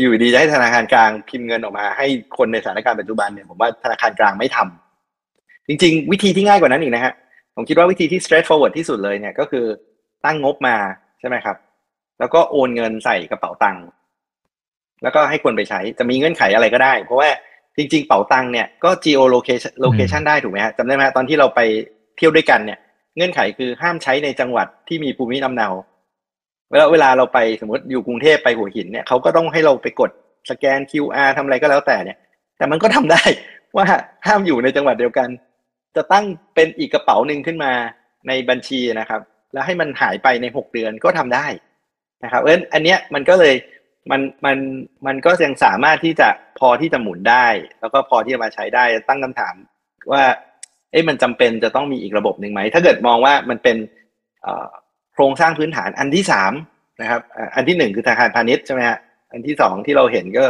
[0.00, 2.06] อยู่ดีจะให้ธนาคารกลางพิมพ์เงินออกมา ให้
[2.38, 7.12] คนในสถานการณ์ปัจจุบันเนี่ยผมว่าธนาคารกลางไม่ทำจริง ๆ วิธีที่ง่ายกว่านั้นอีกนะฮะ
[7.54, 9.64] ผมคิดว่าวิธีที่ straightforward ที่สุดเลยเนี่ยก็คือ
[10.24, 10.76] ตั้งงบมา
[11.20, 11.56] ใช่ไหมครับ
[12.20, 13.84] แล้วก็โอนเงินใส่กระเป๋าตังค์
[15.02, 17.28] แล้วก็ให้คนไปใช้จะมีเงื่อนไขอะไรก็ได้ เพราะว่า
[17.80, 21.60] จริง ๆ เป๋าตังค์เนี่ยก็ geo location location ได้ถูกไหมฮะจำได้ไหมตอนที่เราไป
[22.16, 22.78] เที่ยวด้วยกันเนี่ย
[23.16, 25.68] เงื่อนไขคือห้ามใช้ในจังหวัดที่มีภูมิลำเนา
[26.70, 30.10] เวลาเวลาเราไปสมมติอยู่กรุงเทพไปหัวหินเนี่ยเขาก็ต้องให้เราไปกด
[30.50, 32.18] สแกน QR ทำอะไรก็แล้วแต่เนี่ย
[32.58, 33.22] แต่มันก็ทำได้
[33.76, 33.84] ว่า
[34.26, 35.28] ห้ามอยู่ในจังหวัดเดียวกัน
[35.96, 37.72] จะตั้งเป็นอีกกระเป๋าหนึ่งขึ้นมา
[38.28, 39.20] ในบัญชีนะครับ
[39.52, 41.46] แล้วให้มันหายไปในหกเดือนก็ทำได้
[42.24, 43.54] นะครับเอ้นอันเนี้ยมันก็เลย
[44.10, 44.56] มันมัน
[45.06, 47.46] มันก็ยังสามารถที่จะพอที่จะหมุนได้
[47.80, 49.54] แล้วก็พอที่จะมาใช้ได้ตั้งคำถาม
[50.12, 50.24] ว่า
[50.92, 53.76] เอ๊ะมันจำเป็นจะต้องมีอีกระบบหนึ่งไหม ถ้าเกิดมองว่ามันเป็น
[55.12, 56.52] โครงสร้างพื้นฐานอันที่สาม
[57.00, 57.20] นะครับ
[57.54, 58.98] อันที่หนึ่งคือธนาคารพาณิชย์ใช่ไหมฮะ
[59.32, 60.44] อันที่สองที่เราเห็นก็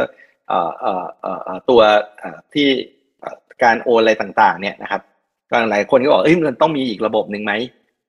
[1.69, 1.81] ตัว
[2.53, 2.67] ที่
[3.63, 5.01] การโอนอะไรต่างๆ เนี่ยนะครับ
[5.51, 7.53] ก็หลายคนก็บอกเอ้ยมันต้องมีอีกระบบหนึ่งไหม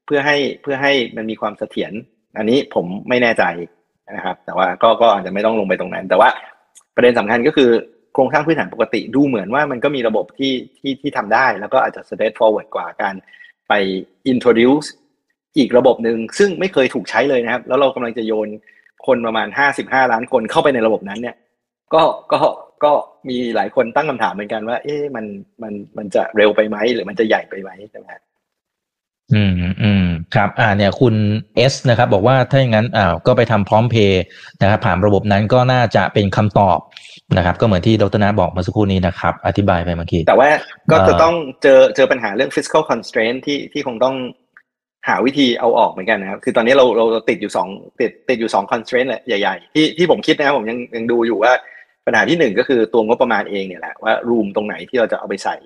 [0.06, 1.92] เพื่อให้เพื่อให้มันมีความเสถียร
[2.38, 3.44] อันนี้ผมไม่แน่ใจ
[4.10, 6.28] นะครับ แต่ว่าก็ก็อาจจะไม่ต้องลงไปตรงนั้น แต่ว่า
[6.96, 7.70] ประเด็นสำคัญก็คือ
[8.14, 13.14] โครงสร้างพื้นฐานปกติดูเหมือนว่ามันก็มีระบบที่ที่ที่ทำได้ แล้วก็อาจจะ straight forward กว่าการ
[13.68, 13.72] ไป
[14.32, 14.88] introduce
[15.58, 18.48] อีกระบบหนึ่งซึ่งไม่เคยถูกใช้เลยนะครับ แล้วเรากำลังจะโยน
[19.06, 21.36] คนประมาณห้าสิบห้าล้านคนเข้าไปในระบบนั้นเนี่ย
[21.94, 22.40] ก็ก็
[22.84, 22.92] ก็
[23.28, 25.24] มีหลายคนตั้งคำถามเหมือนกันว่า เอ๊ะมัน
[25.62, 28.06] มันมันจะเร็วไปไหมหรือมันจะใหญ่ไปไหมใช่ไหม
[29.34, 30.04] อืมอืม
[30.34, 31.14] ครับ อ่าเนี่ยคุณ
[31.56, 34.22] เอสนะครับ บอกว่าถ้าอย่างนั้นอ่าก็ไปทำพร้อมเพย์
[34.62, 36.78] นะครับ ผ่านระบบนั้นก็น่าจะเป็นคำตอบ
[37.36, 40.48] นะครับ ก็เหมือนที่ดรนาบอกมาสักครู่นี้นะครับ อธิบายไปเมื่อกี้แต่ว่า
[40.90, 44.16] ก็จะต้องเจอเจอปัญหาเรื่อง fiscal constraint ที่ที่คงต้อง
[45.08, 47.68] หาวิธีเอาออกเหมือนกันนะครับ คือตอนนี้เราเราติดอยู่สอง
[48.00, 51.52] ติดติดอยู่สอง constraint แหละใหญ่ๆ ที่ที่ผมคิดนะครับผมยังยังดูอยู่ว่า
[52.06, 55.56] ปัญหาที่หนึ่งก็คือตัวงบประมาณเองเนี่ยแหละว่ารูมตรงไหนที่เราจะเอาไปใส่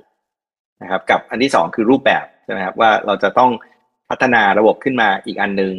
[0.82, 3.50] นะครับ กับอันที่สองคือรูปแบบ ใช่ไหมครับว่าเราจะต้อง
[4.10, 5.74] พัฒนาระบบขึ้นมาอีกอันหนึ่ง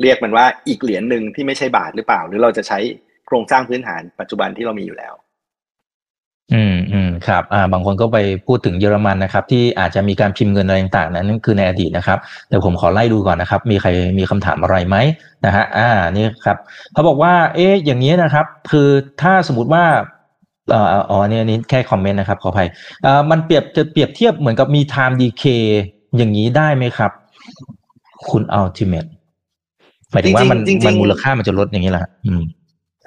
[0.00, 2.78] เรียกมันว่าอีกเหรียญหนึ่งที่ไม่ใช่บาทหรือเปล่า หรือเราจะใช้
[3.26, 5.14] โครงสร้างพื้นฐานปัจจุบันที่เรามีอยู่แล้ว
[6.52, 14.96] อืมอืมครับอ่าบางคนก็ไปพูดถึงเยอรมันนะครับ ที่อาจจะมีการพิมพ์เงินอะไรต่างๆ นั้นคือในอดีตนะครับเดี๋ยวผมขอไล่ดูก่อนนะครับ มีใครมีคำถามอะไรไหม
[15.46, 16.58] นะฮะอ่านี่ครับ
[16.92, 18.88] เขาบอกว่า เอ๊ะอย่างนี้นะครับ คือ
[19.22, 19.84] ถ้าสมมติว่า
[20.72, 22.68] อ๋ออ๋อเนี่ยนี่แค่คอมเมนต์นะครับขออภัย
[23.06, 25.64] อ่ามันเปรียบจะเปรียบเทียบเหมือนกับมี time decay
[26.16, 27.12] อย่างนี้ได้ไหมครับ
[28.30, 29.06] คุณอัลติเมท
[30.10, 32.42] หมายถึงว่ามันมันมูลค่ามันจะลดอย่างนี้แหละอืม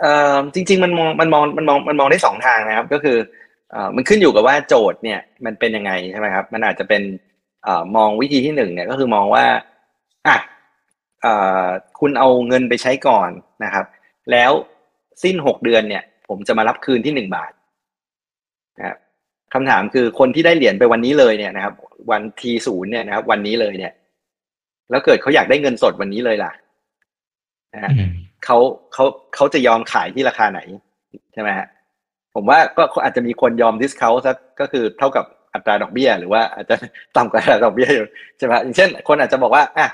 [0.01, 3.17] เอ่อจริง ๆ มันมองมันมองมันมองมันมองได้สองทางนะครับ ก็คือ
[3.71, 7.01] เอ่อมันขึ้นอยู่กับว่าโจทย์เนี่ย มันเป็นยังไงใช่ไหมครับ มันอาจจะเป็น
[7.63, 9.45] เอ่อมองวิธีที่หนึ่งเนี่ยก็คือมองว่า
[10.27, 10.37] อะ
[11.21, 11.63] เอ่อ
[11.99, 13.29] คุณเอาเงินไปใช้ก่อน
[13.63, 13.85] นะครับ
[14.31, 14.51] แล้ว
[15.23, 17.54] สิ้นหกเดือนเนี่ย ผมจะมารับคืนที่หนึ่งบาทนะครับ
[19.55, 21.73] คำถามคือคนที่ได้เหรียญไปวันนี้เลยเนี่ยนะครับ
[22.11, 23.93] วันทีศูนย์เนี่ยนะครับ วันนี้เลยเนี่ย
[24.89, 26.51] แล้วเกิดเขาอยากได้เงินสดวันนี้เลยล่ะ
[27.73, 27.91] นะฮะ
[28.45, 28.57] เขา
[28.93, 30.59] เขาเขาจะยอมขายที่ราคาไหน
[31.33, 31.67] ใช่ไหมฮะ
[32.35, 36.75] ผมว่าก็อาจจะมีคนยอมดิสเคาท์ซะก็คือเท่ากับอัตราดอกเบี้ย หรือว่าอาจจะ
[37.17, 39.89] ต่ำกว่าอัตราดอกเบี้ยอยู่ใช่ไหมอย่างเช่น คนอาจจะบอกว่าอะ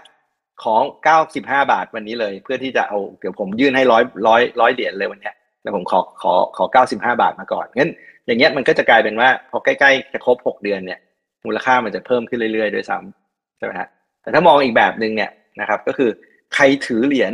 [0.63, 7.91] ของเก้าสิบห้าบาทวันนี้เลย เพื่อที่จะเอาเดี๋ยวผมยื่นให้ร้อยร้อยร้อยเหรียญเลยวันนี้แล้วผมขอขอขอเก้าสิบห้าบาทมาก่อนงั้น
[8.25, 10.99] อย่างเงี้ยมันก็จะกลายเป็นว่าพอใกล้ๆจะครบหกเดือนเนี่ย
[11.45, 13.87] มูลค่ามันจะเพิ่มขึ้นเรื่อยๆด้วยซ้ำใช่ไหมฮะ
[14.21, 15.31] แต่ถ้ามองอีกแบบหนึ่งเนี่ย
[15.61, 16.09] นะครับ ก็คือ
[16.53, 17.33] ใครถือเหรียญ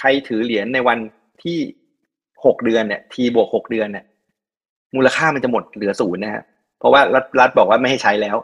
[0.00, 0.98] ใครถือเหรียญในวัน
[1.42, 1.58] ที่
[2.44, 4.04] หกเดือนเนี่ยทีบวกหกเดือนเนี่ย
[4.96, 6.42] มูลค่ามันจะหมดเหลือศูนย์นะฮะ
[6.78, 8.36] เพราะว่ารัฐรัฐบอกว่าไม่ให้ใช้แล้ว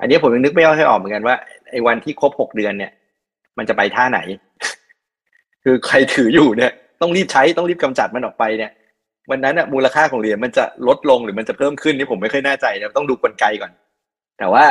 [0.00, 1.36] อันนี้ผมยังนึกไม่ออกให้ออกเหมือนกันว่า
[1.70, 2.92] ไอ้วันที่ครบหกเดือนเนี่ย
[3.58, 4.20] มันจะไปท่าไหน
[5.64, 8.72] คือใครถืออยู่เนี่ย ต้องรีบใช้ต้องรีบกำจัดมันออกไปเนี่ย
[9.30, 13.72] วันนั้นอะมูลค่าของเหรียญมันจะลดลงหรือมันจะเพิ่มขึ้นนี่ผมไม่ค่อยแน่ใจนะต้องดูกลไกก่อน
[14.38, 14.64] แต่ว่า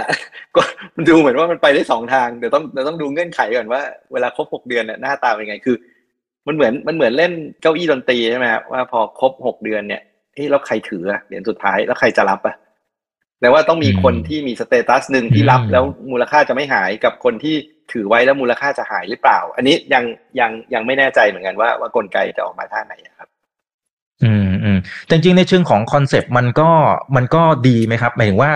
[0.55, 0.61] ก็
[0.95, 3.81] มันดูเหมือนว่ามันไปได้สองทางเดี๋ยวต้องเดี๋ยวต้องดูเงื่อนไขก่อนว่า
[4.13, 5.75] เวลาครบหกเดือนเนี่ยหน้าตาเป็นไงคือ
[6.47, 10.01] มันเหมือนมันเหมือนเล่นเก้าอี้ดนตรีใช่ไหมครับว่าพอครบหกเดือนเนี่ย
[10.33, 12.55] เฮ้ยแล้วใครถือเหรียญสุดท้ายแล้วใครจะรับอะ
[13.41, 17.55] แต่ว่าต้องมีคนที่มี status หนึ่งที่รับแล้วมูลค่าจะไม่หายกับคนที่
[17.91, 20.03] ถือไว้แล้วมูลค่าจะหายหรือเปล่า อันนี้ยัง
[20.39, 23.29] ยังยังไม่แน่ใจเหมือนกันว่าว่ากลไกจะออกมาท่าไหนครับ
[24.23, 26.69] อืมอืมแต่จริงในเชิงของ concept มันก็
[27.15, 28.51] มันก็ดีไหมครับหมายถึงว่า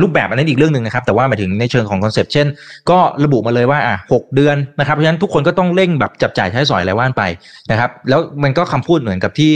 [0.00, 2.46] รูปแบบอันนั้นอีกเรื่องหนึ่งนะครับ แต่ว่าหมายถึงในเชิงของ concept เช่น
[2.90, 7.22] ก็ระบุมาเลยว่าอะหกเดือนนะครับเพราะฉะนั้นทุกคนก็ต้องเร่งแบบจับจ่ายใช้สอยอะไรว่ากันไป
[7.70, 9.52] นะครับ แล้วมันก็คำพูดเหมือนกับที่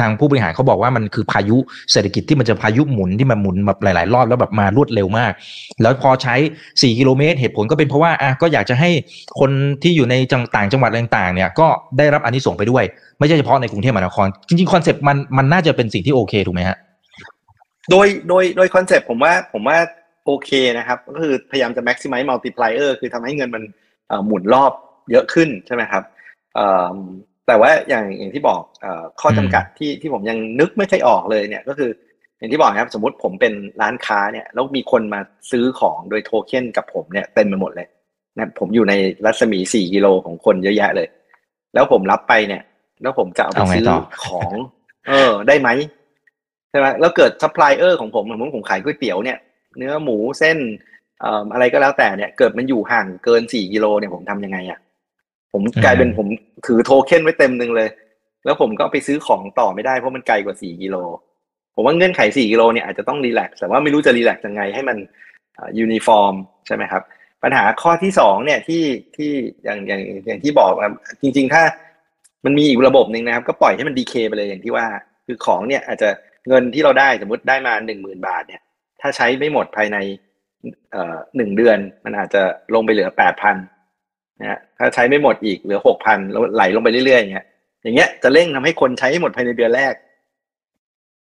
[0.00, 1.56] ทางผู้บริหารเขาบอกว่ามันคือพายุ
[1.92, 5.32] เศรษฐกิจที่มันจะพายุหมุนที่มันหมุนแบบหลาย ๆ รอบแล้วแบบมารวดเร็วมาก
[5.82, 6.34] แล้วพอใช้
[6.66, 8.90] 4 กิโลเมตร เหตุผลก็เป็นเพราะว่าอะก็อยากจะให้
[9.40, 9.50] คน
[9.82, 10.14] ที่อยู่ใน
[10.56, 11.66] ต่างจังหวัดต่างๆเนี่ยก็
[11.98, 12.84] ได้รับอันนี้ส่งไปด้วย
[13.18, 16.78] ไม่ใช่เฉพาะในกรุงเทพมหานครจริงๆคอนเซปต์มันมันน่าจะเป็นสิ่งที่โอเคถูกไหมฮะ
[17.90, 19.78] โดยโดยโดยคอนเซปต์ผมว่าผมว่า
[20.26, 23.62] โอเคนะครับ ก็คือพยายามจะ maximize multiplier คือทำให้เงินมัน
[24.26, 24.72] หมุนรอบ
[25.10, 26.02] เยอะขึ้นใช่ไหมครับ
[27.46, 28.60] แต่ว่าอย่างอย่างที่บอก
[29.20, 31.90] ข้อจำกัดที่ที่ผมยังนึกไม่ค่อยออกเลยเนี่ยก็คือ
[32.38, 37.88] อย่างที่บอกครับสมมติผมเป็นร้านค้าเนี่ยแล้วมีคนมาซื้อของโดยโทเค็นกับผมเนี่ยเต็มไปหมดเลย
[38.36, 41.08] นะผมอยู่ในรัศมีสี่กิโลของคนเยอะแยะเลย
[41.74, 42.62] แล้วผมรับไปเนี่ย
[43.02, 43.86] แล้วผมจะเอาไปซื้อ
[44.24, 44.52] ของ
[45.08, 45.68] เออ ได้ไหม
[46.72, 49.38] ใช่ไหมแล้วเกิดซัพพลายเออร์ของผมสมมติผมขายก๋วยเตี๋ยวเนี่ย
[49.76, 50.58] เนื้อหมูเส้น
[51.52, 54.78] อะไรก็แล้วแต่เนี่ย เกิดมันอยู่ห่างเกินสี่กิโลเนี่ยผมทำยังไงอะ่ะ
[55.52, 56.26] ผมกลายเป็นผม
[56.66, 57.88] ถือโทเค็นไว้เต็มหนึ่งเลย
[58.44, 60.96] แล้วผมก็ไปซื้อของต่อไม่ได้เพราะมันไกลกว่าสี่กิโล
[61.74, 64.96] ผมว่าเงื่อนไขสี่กิโลเนี่ยอาจจะต้อง relax แต่ว่าไม่รู้จะ relax ยังไงให้มัน
[65.78, 66.34] ยูนิฟอร์ม
[66.66, 67.02] ใช่ไหมครับ
[67.42, 68.82] ปัญหาข้อที่สองเนี่ยที่
[69.16, 69.30] ที่
[69.64, 70.72] อย่างอย่างอย่างที่บอก
[71.22, 71.62] จริง ๆ ถ้า
[72.44, 74.86] มันมีอีกระบบหนึ่งนะครับ ก็ปล่อยให้มัน decay ไปเลยอย่างที่ว่า
[75.26, 76.08] คือของเนี่ยอาจจะ
[76.48, 78.62] เงินที่เราได้สมมติได้มาหนึ่งหมื่นบาทเนี่ย
[79.00, 79.98] ถ้าใช้ไม่หมดภายใน
[80.92, 82.42] เอ่อหนึ่งเดือนมันอาจจะ
[82.74, 83.56] ลงไปเหลือแปดพัน
[84.40, 87.46] นะฮะถ้าใช้ไม่หมดอีกเหลือหกพันแล้วไหลลงไปเรื่อยๆอย่างเงี้ย
[87.82, 89.94] อย่างเงี้ยจะเร่งทำให้คนใช้ให้หมดภายในเดือนแรก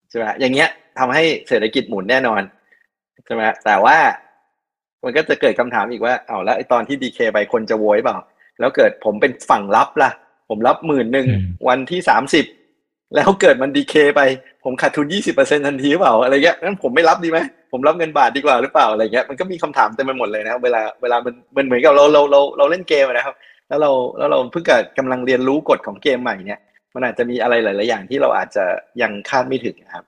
[0.08, 2.42] ใช่ไหมอย่างเงี้ยทำให้เศรษฐกิจหมุนแน่นอน
[3.26, 3.96] ใช่ไหมแต่ว่า
[5.02, 8.16] มันก็จะเกิดคำถามอีกว่าเอาแล้วไอตอนที่ดีเคไปคนจะโวยเปล่า
[8.60, 10.10] แล้วเกิดผมเป็นฝั่งรับล่ะ
[10.48, 12.44] ผมรับหมื่นหนึ่งอืมวันที่สามสิบ
[13.14, 14.20] แล้วเกิดมันดีเคไป
[14.64, 17.38] ผมขาดทุนยี่สิบเปอร์เซ็นทันทีหรือเปล่าอะไรเงี้ยงั้นผมไม่รับดีไหม
[17.72, 23.34] ผมรับเงินบาทดีกว่าหรือเปล่าอะไรเงี้ยมันก็มีคำถามเต็มไปหมดเลยนะครับเวลาเวลามันมันเหมือนกับเราเราเราเราเล่นเกมอะนะครับ
[23.68, 26.60] แล้วเราแล้วเราเพิ่งกกำลังเรียนรู้กฎของเกมใหม่เนี่ย
[26.94, 28.64] มันอาจจะมีอะไรหลาย ๆ อย่างที่เราอาจจะ
[29.02, 30.04] ยังคาดไม่ถึงนะครับ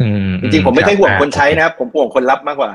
[0.00, 2.70] อืมจริงๆผมไม่ค่อยห่วงรับคนใช้นะครับ ผมห่วงคนรับมากกว่า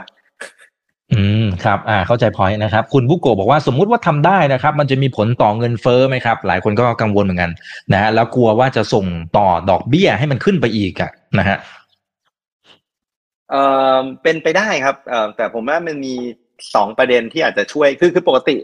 [1.14, 7.52] อืม ครับอ่าเข้าใจพอยนะครับ คุณบุโกบอกว่าสมมุติว่าทำได้นะครับ มันจะมีผลต่อเงินเฟ้อไหมครับ หลายคนก็กังวลเหมือนกัน
[7.94, 9.06] นะฮะแล้วกลัวว่าจะส่ง
[9.38, 11.58] ต่อดอกเบี้ยให้มันขึ้นไปอีกอะนะฮะ
[13.50, 13.64] เอ่
[13.98, 16.16] อเป็นไปได้ครับเอ่อแต่ผมว่ามันมี
[16.76, 18.56] สองประเด็นที่อาจจะช่วยคือคือปกติ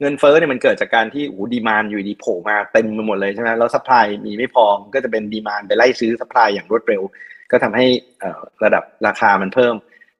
[0.00, 4.64] เงินเฟ้อเนี่ยมันเกิดจากการที่โอ้ demand อยู่ดีโผล่มาเต็มไปหมดเลยใช่ไหมแล้ว supply มีไม่พอ
[4.94, 7.02] ก็จะเป็น demand ไปไล่ซื้อ supply อย่างรวดเร็ว
[7.50, 7.86] ก็ทำให้
[8.20, 9.74] เอ่อระดับราคามันเพิ่ม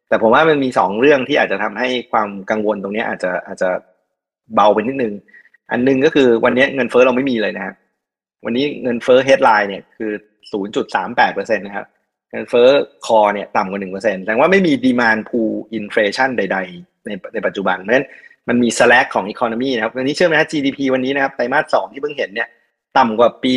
[0.08, 3.70] แต่ผมว่ามันมีสองเรื่องที่อาจจะทำให้ความกังวลตรงนี้อาจจะอาจจะ
[4.54, 5.14] เบาไปนิดนึง
[5.70, 7.74] อันหนึงก็คือวันนี้เงินเฟ้อเราไม่มีเลยนะครับ
[8.44, 10.12] วันนี้เงินเฟ้อ headline เนี่ยคือ
[10.72, 11.86] 0.38เปอร์เซ็นต์นะครับ
[12.30, 12.68] เงินเฟ้อ
[13.06, 18.06] core เนี่ยต่ำกว่าหนึ่งเปอร์เซ็นต์แสดงว่าไม่มี demand pull inflation ใด ๆ ในในปัจจุบัน เพราะฉะนั้น
[18.48, 22.48] มันมี slack ของ economy นะครับ วันนี้เชื่อไหมฮะ GDP วันนี้นะครับ ไตรมาสสองที่เพิ่งเห็นเนี่ย
[22.98, 23.54] ต่ำกว่าปี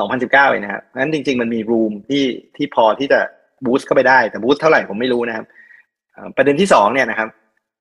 [0.00, 2.24] 2019เลยนะครับเพราะฉะนั้นจริง ๆ มันมี room ที่
[2.56, 3.20] ที่พอที่จะ
[3.64, 7.28] boost เข้าไปได้ แต่ boost เท่าไหร่ผมไม่รู้นะครับเประเด็นที่สองเนี่ยนะครับ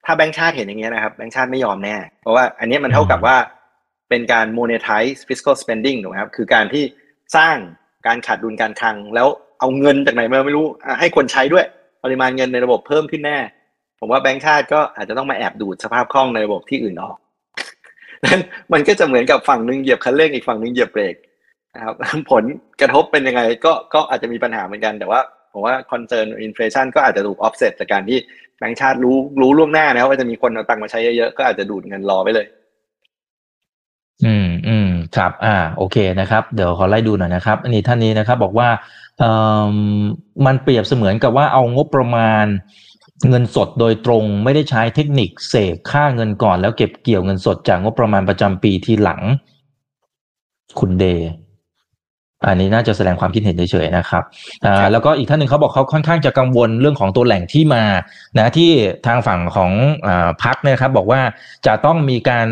[0.05, 3.37] ถ้าแบงก์ชาติเห็นอย่างเงี้ยนะครับแบงก์ชาติไม่ยอมแน่ เพราะว่าอันเนี้ยมันเท่ากับว่า
[4.09, 6.83] เป็นการ monetize fiscal spending ถูกไหมครับ คือการที่
[7.35, 7.55] สร้าง
[8.07, 9.27] การขาดดุลการคลัง แล้ว
[9.59, 11.65] เอาเงินจากไหนมาไม่รู้อะให้คนใช้ด้วย
[12.03, 13.37] ปริมาณเงินในระบบเพิ่มขึ้นแน่
[13.99, 17.17] ผมว่าแบงก์ชาติก็อาจจะต้องมาแอบดูดสภาพคล่องในระบบที่อื่นออก
[18.25, 18.41] นั้น
[18.73, 21.15] มันก็จะเหมือนกับฝั่งหนึ่งเหยียบคันเร่งอีกฝั่งหนึ่งเหยียบเบรก
[21.75, 21.95] นะครับ
[22.31, 22.43] ผล
[22.81, 25.19] กระทบเป็นยังไงก็ก็อาจจะมีปัญหาเหมือนกัน แต่ว่า
[25.51, 28.17] ผมว่า concern inflation ก็อาจจะถูกออฟเซตจากการที่
[28.57, 32.47] แบงก์ชาติรู้รู้ล่วงหน้านะว่าจะมีคนเอาตังค์มาใช้เยอะๆ ก็อาจจะดูดเงินรอไปเลย
[34.25, 38.69] อืมอืมครับ อ่า โอเคนะครับ เดี๋ยวขอไล่ดูหน่อยนะครับ อันนี้ท่านนี้นะครับ บอกว่า
[39.19, 39.31] เอ่
[39.73, 39.75] อ
[40.45, 42.45] มันเปรียบเสมือนกับว่าเอางบประมาณ
[43.29, 49.21] เงินสดโดยตรงไม่ได้ใช้เทคนิคเสกค่าเงินก่อนแล้วเก็บเกี่ยวเงินสดจากงบประมาณประจำปีทีหลัง
[50.79, 51.05] คุณเด
[52.47, 54.23] อันนี้น่าจะแสดงความคิดเห็นเฉยๆนะครับ
[54.65, 57.83] อ่าแล้วก็อีกท่านหนึ่งเขาบอกเขาค่อนข้างจะกังวลเรื่องของตัวแหล่งที่มา
[58.37, 58.69] นะที่
[59.07, 59.71] ทางฝั่งของ
[60.07, 61.21] อาพักเนี่ยนะครับบอกว่า
[61.67, 62.45] จะต้องมีการ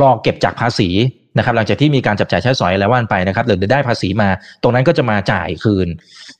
[0.00, 0.90] รอเก็บจากภาษี
[1.38, 4.28] นะครับหลังจากที่มีการจับจ่ายใช้สอยอะไรว่านไปนะครับเดี๋ยวได้ภาษีมา
[4.62, 5.88] ตรงนั้นก็จะมาจ่ายคืน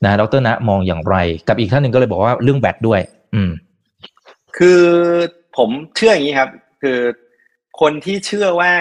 [0.05, 1.17] นะดรณะมองอย่างไร
[1.49, 3.01] กับอีกท่านหนึ่งก็เลยบอกว่าเรื่องแบตด้วย
[3.35, 3.51] อืม
[4.59, 4.83] คือ
[5.57, 6.51] ผมเชื่ออย่างนี้ครับ
[6.83, 6.99] คือ
[7.81, 8.73] คนที่เชื่อว่า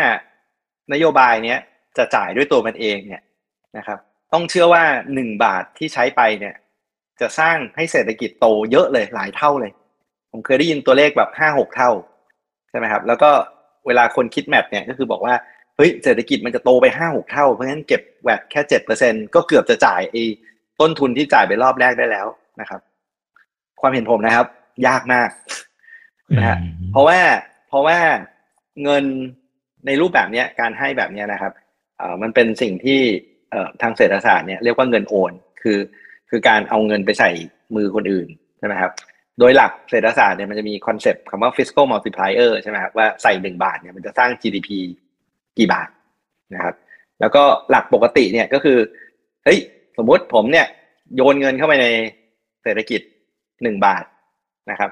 [0.94, 1.60] นโยบายเนี้ย
[1.98, 3.24] จะจ่ายด้วยตัวมันเองเนี่ย
[3.78, 4.00] นะครับ
[4.34, 6.56] ต้องเชื่อว่าหนึ่งบาทที่ใช้ไปเนี่ย
[7.22, 9.72] จะสร้างให้เศรษฐกิจโตเยอะเลยหลายเท่าเลย
[10.32, 11.92] ผมเคยได้ยินตัวเลขแบบห้าหกเท่า
[12.70, 13.32] ใช่ไหมครับ แล้วก็
[13.88, 15.34] เวลาคนคิดแมทเนี่ยก็คือบอกว่า
[15.76, 20.24] เฮ้ยเศรษฐกิจมันจะโตไปห้าหกเท่า เพราะฉะนั้นเก็บแวดแค่เจ็ดเปอร์เซ็นก็เกือบจะจ่ายไอ้
[20.82, 22.28] ต้นทุนที่จ่ายไปรอบแรกได้แล้ว
[22.62, 22.82] นะครับ
[23.82, 24.48] ความเห็นผมนะครับ
[24.88, 25.30] ยากมาก
[26.38, 26.58] นะฮะ
[26.92, 27.20] เพราะว่า
[27.68, 27.98] เพราะว่า
[28.84, 29.04] เงิน
[29.86, 31.54] ในรูปแบบเนี้ยการให้แบบเนี้ยนะครับ
[31.98, 33.33] เอ่อมันเป็นสิ่งที่เอ่อ
[33.82, 35.78] ทางเศรษฐศาสตร์เนี่ยเรียกว่าเงินโอน คือ
[36.30, 37.32] คือการเอาเงินไปใส่
[37.76, 38.28] มือคนอื่น
[38.60, 38.92] ใช่ไหมครับ
[39.40, 44.70] โดยหลักเศรษฐศาสตร์เนี่ยมันจะมี concept คำว่า fiscal multiplier ใช่ไหมครับว่าใส่หนึ่งบาทเนี่ยมันจะสร้าง GDP
[45.58, 45.90] กี่บาท
[46.56, 46.76] นะครับ
[47.20, 48.78] แล้วก็หลักปกติเนี่ยก็คือ
[49.44, 49.60] เฮ้ย
[49.98, 50.68] สมมุติผมเนี่ย
[51.16, 51.88] โยนเงินเข้าไปใน
[52.64, 53.02] เศรษฐกิจ
[53.64, 54.04] หนึ่งบาท
[54.72, 54.92] นะครับ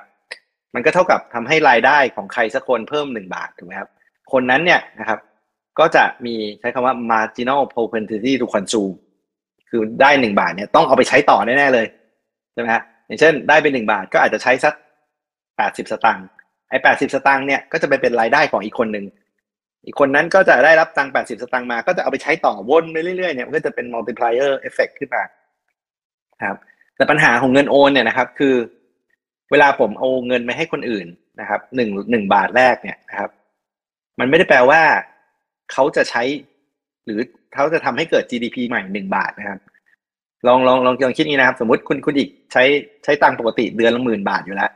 [0.76, 3.90] มันก็เท่ากับทำให้รายได้ของใครสักคนเพิ่มหนึ่งบาทถูกไหมครับ
[4.32, 5.20] คนนั้นเนี่ยนะครับ
[5.80, 8.94] ก็จะมีใช้คำว่า marginal propensity to consume
[9.70, 11.86] คือได้หนึ่งบาทเนี่ยต้องเอาไปใช้ต่อแน่ๆเลย
[12.54, 14.74] ใช่ไหมฮะอย่างเช่น ได้ไปหนึ่งบาทก็อาจจะใช้สัก
[15.58, 16.28] แปดสิบสตางค์
[16.70, 19.06] ไอ้แปดสิบสตางค์เนี่ยก็จะไปเป็นรายได้ของอีกคนหนึ่ง
[19.86, 25.24] อีกคนนั้นก็จะได้รับตังค์แปดสิบสตางค์มา ก็จะเอาไปใช้ต่อวนไปเรื่อยๆเนี่ยมันก็จะเป็น multiplier effect ขึ้นมา
[26.44, 26.58] ครับ
[26.96, 28.56] แต่ปัญหาของเงินโอนเนี่ยนะครับ คือ
[29.52, 31.08] เวลาผมเอาเงินไปให้คนอื่น
[31.40, 33.30] นะครับหนึ่งหนึ่งบาทแรกเนี่ยนะครับ
[34.20, 34.82] มันไม่ได้แปลว่า
[35.74, 36.24] เขาจะใช้
[37.06, 37.20] หรือ
[37.54, 39.60] เขาจะทำให้เกิด GDP ใหม่หนึ่งบาทนะครับ
[40.48, 42.64] ลองลองลองลองคิดนี้นะครับ สมมติคุณคุณอีกใช้
[43.04, 44.72] ใช้ตังค์ปกติเดือนละหมื่นบาทอยู่แล้ว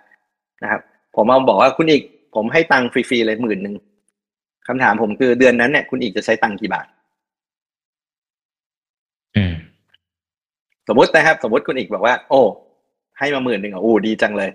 [0.63, 0.81] นะครับ
[1.15, 2.03] ผมเอาบอกว่าคุณอีก
[2.35, 3.75] ผมให้ตังค์ฟรีๆเลยหมื่นหนึ่ง
[4.67, 6.85] คำถามผมคือเดือนนั้นเนี่ยคุณอีกจะใช้ตังค์กี่บาท
[10.87, 12.41] สมมตินะครับ สมมติคุณอีกบอกว่า โอ้
[13.19, 14.49] ให้มาหมื่นหนึ่งอะโอ้ดีจังเลย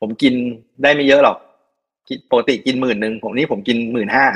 [0.00, 0.34] ผมกิน
[0.82, 1.36] ได้ไม่เยอะหรอก
[2.30, 4.26] ปกติกินหมื่นหนึ่งผมนี่ผมกินหมื่นห้า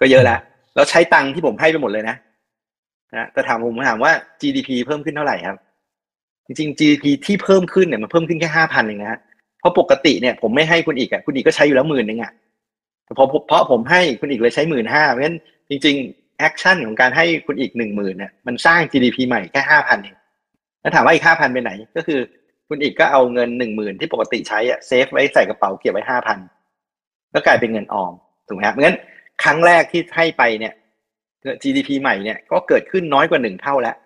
[0.00, 0.38] ก็เยอะแล้ว
[0.74, 2.16] แล้วใช้ตังค์ที่ผมให้ไปหมดเลยนะ
[3.16, 5.56] นะแต่ถามผมถามว่า GDP เพิ่มขึ้นเท่าไหร่ครับ
[6.46, 9.20] จริงๆ GDP ที่เพิ่มขึ้นเนี่ยมันเพิ่มขึ้นแค่ห้าพันเองนะ
[9.60, 12.32] เพราะปกติเนี่ยผมไม่ให้คุณอีกอะคุณอีกก็ใช้อยู่แล้วหมื่นหนึ่งอะ
[13.14, 15.38] เพราะเพราะผมให้คุณอีกเลยใช้หมื่นห้าเพราะฉะนั้น
[15.70, 20.16] จริงๆ action ของการให้คุณอีกหนึ่งหมื่นเนี่ยมันสร้าง GDP ใหม่แค่ห้าพันเอง
[20.80, 22.20] แล้วถามว่าอีกห้าพันไปไหน ก็คือ
[22.68, 26.38] คุณอีกก็เอาเงินหนึ่งหมื่นที่ปกติใช้อะ save ไว้ใส่กระเป๋าเก็บไว้ห้าพัน
[27.34, 28.12] ก็กลายเป็นเงินออม
[28.46, 28.98] ถูกไหมครับเพราะฉะนั้น
[29.42, 30.72] ครั้งแรกที่ให้ไปเนี่ย
[31.62, 33.96] GDP ใหม่เนี่ยก็เกิดขึ้นน้อยกว่าหนึ่งเท่าแล้ว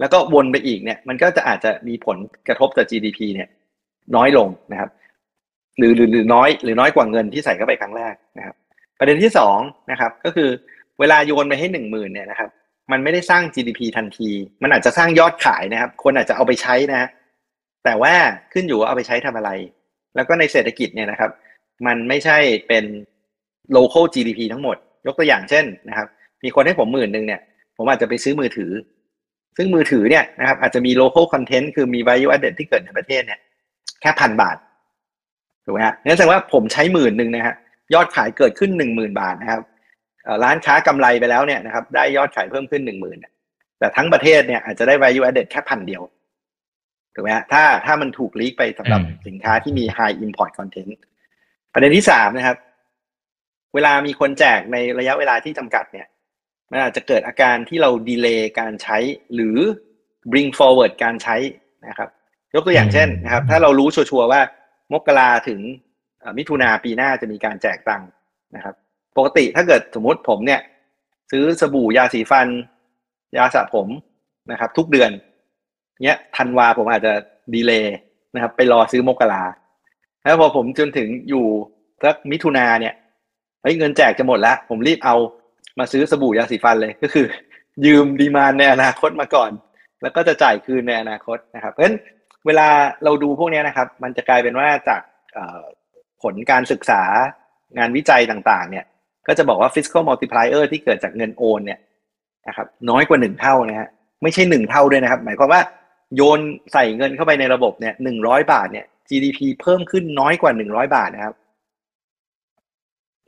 [0.00, 2.16] แล้วก็วนไปอีกเนี่ย มันก็จะอาจจะมีผล
[2.48, 3.48] กระทบต่อ GDP เนี่ย
[4.16, 4.90] น้อยลงนะครับ
[5.78, 8.54] หรือหรือหรือน้อยหรือน้อยกว่าเงินที่ใส่เข้าไปครั้งแรกนะครับ
[8.98, 9.58] ประเด็นที่สอง
[9.90, 10.48] นะครับ ก็คือ
[11.00, 12.50] เวลาโยนไปให้หนึ่งหมื่นเนี่ยนะครับ
[12.92, 14.30] มันไม่ได้สร้าง GDP ทันที
[14.62, 17.08] มันอาจจะสร้างยอดขายนะครับ คนอาจจะเอาไปใช้นะ
[17.84, 18.14] แต่ว่า
[18.52, 19.50] ขึ้นอยู่ว่าเอาไปใช้ทำอะไร
[20.14, 21.30] แล้วก็ในเศรษฐกิจเนี่ยนะครับ
[21.86, 22.84] มันไม่ใช่เป็น
[23.76, 26.06] local GDP ทั้งหมด ยกตัวอย่างเช่นนะครับ
[26.44, 27.40] มีคนให้ผมหมื่นหนึ่งเนี่ย
[27.76, 28.72] ผมอาจจะไปซื้อมือถือ
[29.56, 33.40] ซึ่งมือถือเนี่ยนะครับอาจจะมี local content คือมี value added ที่เกิดในประเทศเนี่ย
[34.00, 34.56] แค่พันบาท
[35.64, 37.54] ถูกไหมฮะนั่นแสดงว่าผมใช้หมื่นหนึ่งนะฮะ
[37.94, 39.60] ยอดขายเกิดขึ้นหนึ่งหมื่นบาทนะครับ
[40.44, 43.18] ร้านค้ากำไรไปแล้วเนี่ยนะครับ ได้ยอดขายเพิ่มขึ้นหนึ่งหมื่น
[43.78, 46.02] แต่ทั้งประเทศเนี่ยอาจจะได้ value added แค่พันเดียว
[47.14, 50.92] ถูกไหมฮะถ้าถ้ามันถูกลีกไปสำหรับสินค้าที่มี high import content
[51.72, 52.56] ประเด็นที่สามนะครับ
[53.74, 56.06] เวลามีคนแจกในระยะเวลาที่จำกัดเนี่ย
[56.70, 58.98] มันอาจจะเกิดอาการที่เราดีเลย์การใช้
[59.34, 59.56] หรือ
[60.30, 61.36] bring forward การใช้
[61.88, 62.08] นะครับ
[62.54, 64.40] ยกตัวอย่างเช่นนะครับ ถ้าเรารู้ชัวร์ว่า
[64.92, 65.60] มกราถึง
[66.38, 68.08] มิถุนาปีหน้าจะมีการแจกตังค์
[68.56, 68.74] นะครับ
[69.16, 70.60] ปกติถ้าเกิดสมมติผมเนี่ย
[71.30, 72.48] ซื้อสบู่ยาสีฟัน
[73.36, 73.88] ยาสระผม
[74.50, 75.10] นะครับ ทุกเดือน
[76.04, 77.12] เนี้ยธันวาผมอาจจะ
[77.54, 77.96] ดีเลย์
[78.34, 79.42] นะครับ ไปรอซื้อมกรา
[80.22, 81.44] แล้วพอผมจนถึงอยู่
[82.04, 82.94] สักมิถุนาเนี่ย
[83.62, 85.16] เฮ้ยเงินแจกจะหมดแล้ว ผมรีบเอา
[85.78, 87.26] มาซื้อสบู่ยาสีฟันเลยก็คือ
[87.86, 89.50] ยืมดีมานในอนาคตมาก่อน
[90.02, 91.96] แล้วก็จะจ่ายคืนในอนาคตนะครับเพราะฉะนั้น
[92.46, 92.68] เวลา
[93.04, 95.00] เราดูพวกนี้นะครับ มันจะกลายเป็นว่าจาก
[96.22, 97.02] ผลการศึกษา
[97.78, 98.84] งานวิจัยต่างๆ เนี่ย
[99.26, 101.80] ก็จะบอกว่า fiscal multiplier ที่เกิดจากเงินโอนเนี่ย
[102.48, 103.88] นะครับน้อยกว่าหนึ่งเท่านะฮะ
[104.22, 105.60] ไม่ใช่หนึ่งเท่าด้วยนะครับ หมายความว่า
[106.16, 106.40] โยน
[106.72, 111.34] ใส่เงินเข้าไปในระบบเนี่ยหนึ่งร้อยบาทเนี่ย GDP เพิ่มขึ้นน้อยกว่าหนึ่งร้อยบาทนะครับ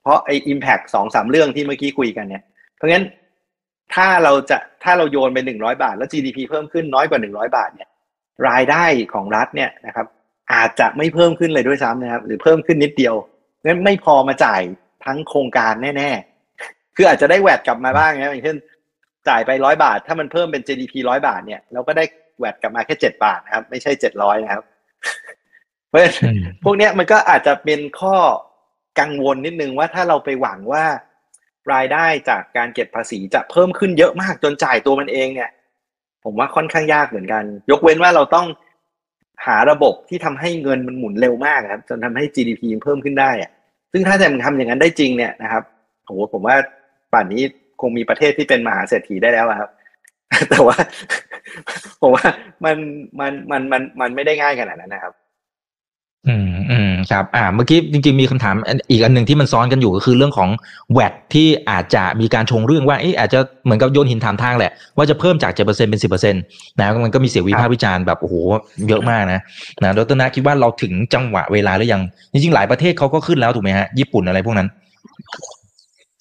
[0.05, 2.43] เพราะไอ้ impact สองสามเรื่องที่เมื่อกี้คุยกันเนี่ย
[2.77, 3.05] เพราะงั้น
[3.95, 7.89] ถ้าเราจะถ้าเราโยนไปหนึ่งร้อยบาท แล้ว GDP เพิ่มขึ้นน้อยกว่าหนึ่งร้อยบาทเนี่ย
[8.49, 10.07] รายได้ของรัฐเนี่ยนะครับ
[10.53, 13.15] อาจจะไม่เพิ่มขึ้นเลยด้วยซ้ำนะครับ หรือเพิ่มขึ้นนิดเดียว
[13.65, 14.63] งั้นไม่พอมาจ่าย
[15.05, 18.57] ทั้งโครงการแน่ๆ คืออาจจะได้แวดกลับมาบ้างนะอย่างเช่น
[19.29, 22.05] จ่ายไปร้อยบาท ถ้ามันเพิ่มเป็น GDP ร้อยบาทเนี่ยเราก็ได้
[22.39, 24.65] แวดกลับมาแค่เจ็ดบาทนะครับ ไม่ใช่เจ็ดร้อยนะครับ
[25.89, 26.01] เพราะ
[26.65, 28.17] พวกนี้มันก็อาจจะเป็นข้อ
[29.01, 30.85] กังวลนิดนึงว่าถ้าเราไปหวังว่า
[31.73, 35.51] รายได้จากการเก็บภาษีจะเพิ่มขึ้นเยอะมากจนจ่ายตัวมันเองเนี่ย
[36.25, 38.47] ผมว่าค่อนข้างยากเหมือนกัน ยกเว้นว่าเราต้อง
[39.47, 43.51] หาระบบที่ทำให้เงินมันหมุนเร็วมากครับ จนทำให้ GDP เพิ่มขึ้นได้อะ
[43.93, 45.63] ซึ่งถ้าจะทำอย่างนั้นได้จริงเนี่ยนะครับ
[46.05, 46.57] โอ้ผมว่า
[47.13, 47.43] ป่านนี้
[47.81, 49.71] คงมีประเทศที่เป็นมหาเศรษฐีได้แล้วครับ
[50.51, 50.77] แต่ว่า
[52.01, 52.27] ผมว่า
[52.65, 52.77] มัน
[53.21, 55.13] มันมันมันมันไม่ได้ง่ายขนาดนั้นนะครับ
[56.29, 58.55] อืมอืมครับอ่าเมื่อกี้จริงๆมีคำถาม
[58.91, 60.49] อีกอันหนึ่งที่มันซ้อนกันอยู่ก็คือเรื่องของ
[60.93, 66.43] แวดที่อาจจะมีการชงเรื่องว่าเอ๊ะอาจจะเหมือนกับโยนหินถามทางแหละ ว่าจะเพิ่มจากเจ็ดเปอร์เซ็นเป็นสิบเปอร์เซ็นต์
[66.81, 68.35] นะมันก็มีเสียงวิพากษ์วิจารณ์แบบโอ้โห
[68.89, 69.41] เยอะมากนะ
[69.83, 74.69] นะดรนาคิดว่าเราถึงจังหวะเวลาหรือยัง จริงๆ หลายประเทศเขาก็ขึ้นแล้วถูกไหมฮะญี่ปุ่นอะไรพวกนั้น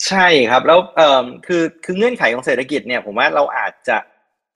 [0.08, 3.98] ใช่ครับแล้วเอ่อคือคือเงื่อนไขของเศรษฐกิจเนี่ยผมว่าเราอาจจะ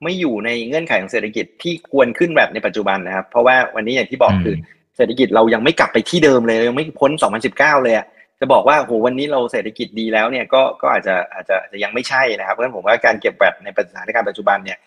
[0.04, 4.56] ไม่อยู่ในเงื่อนไขของเศรษฐกิจที่ควรขึ้นแบบในปัจจุบันนะครับ เพราะว่าวันนี้อย่างที่บอกคือ
[4.98, 7.12] เศรษฐกิจเรายังไม่กลับไปที่เดิมเลยยังไม่พ้น
[7.48, 8.06] 2019 เลยอะ
[8.40, 14.78] จะบอกว่าโหวันนี้เราเศรษฐกิจดีแล้วเนี่ยก็ก็อาจจะอาจจะจะยังไม่ใช่นะครับเพราะฉะนั้นผมว่าการเก็บแบบในสถานการณ์ปัจจุบันเนี่ย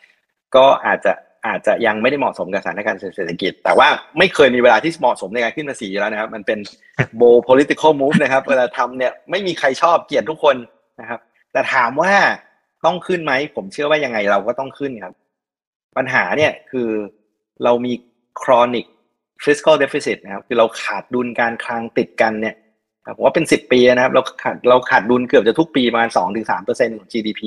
[0.56, 1.12] ก็อาจจะ
[1.46, 6.58] อาจจะยังไม่ได้เหมาะสมกับสถานการณ์เศรษฐกิจ แต่ว่าไม่เคยมีเวลาที่เหมาะสมในการขึ้นภาษีแล้วนะครับ มันเป็น
[7.16, 10.56] โบ political move นะครับ เวลาทำเนี่ยไม่มีใครชอบเกลียดทุกคน
[11.00, 11.20] นะครับ
[11.52, 12.12] แต่ถามว่า
[12.84, 15.14] ต้องขึ้นไหม ผมเชื่อว่ายังไงเราก็ต้องขึ้นครับ
[15.96, 16.88] ปัญหาเนี่ยคือ
[17.64, 17.92] เรามี
[18.40, 18.86] chronic
[19.44, 22.54] fiscal deficit นะครับคือเราขาดดุลการคลังติดกันเนี่ย
[23.16, 27.42] ผมว่าเป็นสิบปีนะครับเราขาดเราขาดดุลเกือบจะทุกปีมาสองถึงสามเปอร์เซ็นของ GDP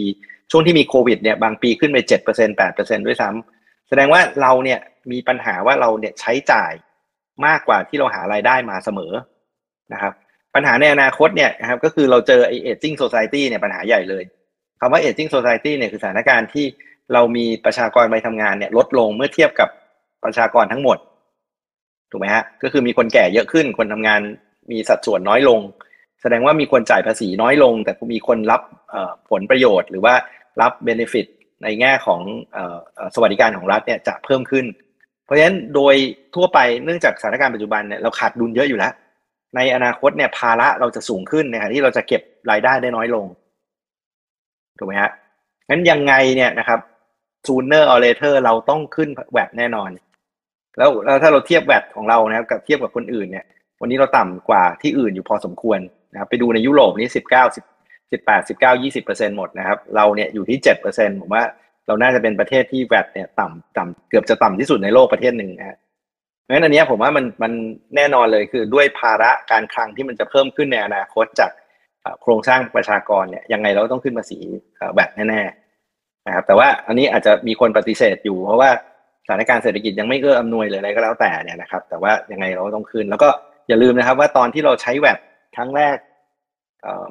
[0.51, 4.79] ช่วงที่มีโควิดเนี่ยบางปีขึ้นไปเจ็ดเปอร์เซ็นแปดเปอร์เซ็นด้วยซ้ำแสดงว่าเราเนี่ย
[5.11, 6.73] มีปัญหาว่าเราเนี่ยใช้จ่าย
[7.45, 9.13] มากกว่าที่เราหารายได้มาเสมอ
[9.93, 10.13] นะครับ
[10.55, 14.23] ปัญหาในอนาคตเนี่ยนะครับก็คือเราเจอไอ aging society เนี่ยปัญหาใหญ่เลย
[14.79, 16.65] คำว่า aging society เนี่ยคือสถานการณ์ที่
[17.13, 19.69] เรามีประชากรไปทำงานเนี่ยลดลงเมื่อเทียบกับ
[20.23, 20.97] ประชากรทั้งหมด
[22.13, 24.21] ถูกไหมฮะก็คือมีคนแก่เยอะขึ้น คนทำงาน
[24.71, 25.59] มีสัดส่วนน้อยลง
[26.21, 28.61] แสดงว่ามีคนจ่ายภาษีน้อยลง แต่มีคนรับ
[29.29, 30.13] ผลประโยชน์ หรือว่า
[30.61, 31.27] รับเบนฟิต
[31.63, 32.21] ในแง่ของ
[33.15, 34.65] สวัสดิการของรัฐเนี่ยจะเพิ่มขึ้น
[35.25, 35.95] เพราะฉะนั้นโดย
[36.35, 38.93] ทั่วไปเนื่องจากสถานการณ์ปัจจุบันเนี่ยเราขาดดุลเยอะอยู่แล้ว
[39.55, 43.25] ในอนาคตเนี่ยภาระเราจะสูงขึ้นนะครที่เราจะเก็บรายได้ได้น้อยลง
[44.77, 45.11] ถูกไหมฮะ
[45.69, 46.79] งั้นยังไงเนี่ยนะครับ
[47.47, 49.89] sooner or later เราต้องขึ้นแวดแน่นอน
[50.77, 53.45] แล้วแล้วถ้าเราเทียบแวดของเรานะครับกับเทียบกับคนอื่นเนี่ย
[53.81, 55.79] วันนี้เราต่ำกว่าที่อื่นอยู่พอสมควร
[56.13, 57.65] นะครับไปดูในยุโรปนี่สิบเก้าสิบ
[58.11, 61.43] สิบแปดสิบเก้ายี่สิบเปอร์เซ็นหมดนะครับ เราเนี่ยอยู่ที่เจ็ดเปอร์เซ็นผมว่า
[61.87, 65.77] เราน่าจะเป็นประเทศที่แวดเนี่ยต่ำต่ำเกือบจะต่ำที่สุดในโลกประเทศหนึ่งนะ
[66.43, 67.51] เพราะฉะนั้นอันนี้ผมว่ามันมัน
[67.95, 71.51] แน่นอนเลยคือด้วยภาระการคลังที่มันจะเพิ่มขึ้นในอนาคตจาก
[72.21, 74.39] โครงสร้างประชากรเนี่ยยังไงเราต้องขึ้นภาษี
[74.93, 78.69] แวดแน่ๆนะครับแต่ว่าอันนี้อาจจะมีคนปฏิเสธอยู่เพราะว่า
[79.25, 83.29] สถานการณ์เศรษฐกิจยังไม่เอื้ออำนวยเลยอะไรก็แล้วแต่เนี่ยนะครับ แต่ว่ายังไงเราต้องขึ้น แล้วก็
[83.67, 85.19] อย่าลืมนะครับ ว่าตอนที่เราใช้แวด
[85.55, 85.97] ครั้งแรก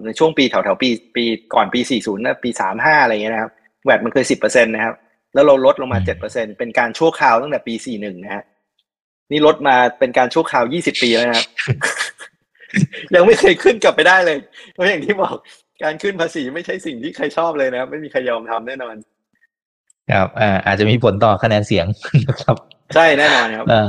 [0.05, 3.51] ในช่วงปีแถวๆปีปีก่อนปี 40นะปี 35 อะไรเงี้ยนะครับ
[3.85, 4.95] แวดมันเคย 10%นะครับ
[5.35, 5.99] แล้วเราลดลงมา
[6.29, 8.45] 7%เป็นการชั่วคราวตั้งแต่ปี 41 นะฮะ
[9.31, 11.47] นี่ลดมาเป็นการชั่วคราว 20 ปีแล้วนะครับ
[13.15, 14.39] ยังไม่เคยขึ้นกลับไปได้เลย
[14.73, 15.37] เพราะอย่างที่บอก
[15.83, 18.95] การขึ้นภาษีไม่ใช่สิ่งที่ใครชอบเลยนะครับ ไม่มีใครยอมทำแน่นอน
[20.11, 21.87] ครับอ่าอาจจะมีผลต่อคะแนนเสียง
[22.29, 22.57] นะครับ
[22.95, 23.85] ใช่แน่นอนครับอ่า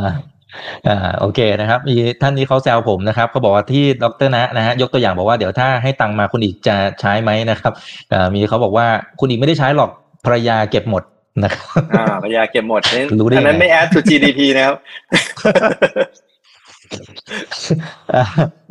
[0.87, 7.73] อ่าโอเคนะครับมีท่านนี้เขาแซวผมนะครับเขาบอกว่าที่ดรนะนะฮะยกตัวอย่างบอกว่าเดี๋ยวถ้าให้ตังมาคุณอีกจะใช้ไหมนะครับ
[8.13, 8.87] อ่ามีเขาบอกว่า
[9.19, 9.89] คุณอีกไม่ได้ใช้หรอก
[10.25, 11.03] ภรรยาเก็บหมด
[11.43, 12.81] นะครับอ่าภรรยาเก็บหมด
[13.19, 14.75] รู้ได้อันนั้นไม่แอด to GDP นะครับ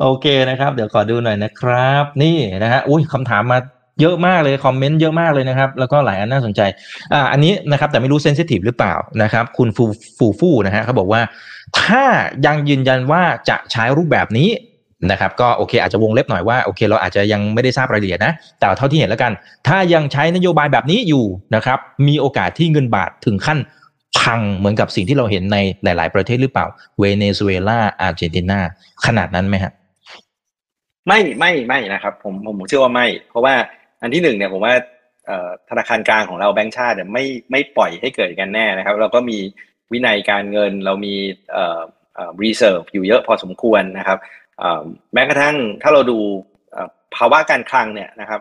[0.00, 3.58] โอเคนะครับ เดี๋ยวขอดูหน่อยนะครับ นี่นะฮะอุ้ยคำถามมา
[4.00, 6.60] เยอะมากเลยคอมเมนต์เยอะมากเลยนะครับ แล้วก็หลายอันน่าสนใจ
[7.12, 9.84] อ่าอันนี้นะครับ แต่ไม่รู้เซนซิทีฟหรือเปล่านะครับ คุณฟู
[10.18, 11.20] ฟูฟูนะฮะเขาบอกว่า
[11.80, 12.04] ถ้า
[12.46, 14.50] ยังยืนยันว่าจะใช้รูปแบบนี้
[15.10, 19.32] นะครับก็โอเคอาจจะวงเล็บหน่อยว่าโอเค เราอาจจะยังไม่ได้ทราบรายละเอียดนะแต่เท่าที่เห็นแล้วกัน
[19.68, 21.24] ถ้ายังใช้นโยบายแบบนี้อยู่
[21.54, 21.78] นะครับ
[22.08, 23.58] มีโอกาสที่เงินบาทถึงขั้น
[24.20, 26.66] พังเหมือนกับสิ่งที่เราเห็นในหลาย ๆ ประเทศหรือเปล่า
[26.98, 28.58] เวเนซุเอลาอาร์เจนตินา
[29.06, 29.72] ขนาดนั้นไหมฮะ
[31.06, 33.54] ไม่ไม่ไม่นะครับ ผมผมเชื่อว่าไม่ เพราะว่า
[34.02, 34.74] อันที่หนึ่งเนี่ยผมว่า
[35.70, 39.38] ธนาคารกลางของเราแบงก์ชาติเนี่ยไม่ไม่ปล่อยให้เกิดกันแน่นะครับ เราก็มี
[39.92, 41.14] วินัยการเงินเรามี
[41.52, 41.80] เอ่อ
[42.14, 44.18] เอ่อ reserve อยู่เยอะพอสมควรนะครับ
[45.14, 46.18] แม้กระทั่งถ้าเราดู
[47.16, 48.40] ภาวะการคลังเนี่ยนะครับ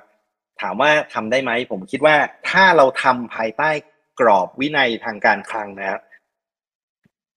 [0.61, 2.15] ถามว่าทำได้ไหมผมคิดว่า
[2.49, 3.69] ถ้าเราทำภายใต้
[4.19, 6.01] กรอบวินัยทางการคลังนะครับ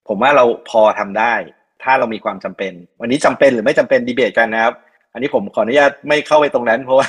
[0.09, 1.35] ผมว่าเราพอทำได้
[1.83, 4.75] ถ้าเรามีความจำเป็น วันนี้จำเป็นหรือไม่จำเป็นดีเบตกันนะครับ
[5.15, 7.09] อันนี้ผมขออนุญาตไม่เข้าไปตรงนั้น เพราะว่า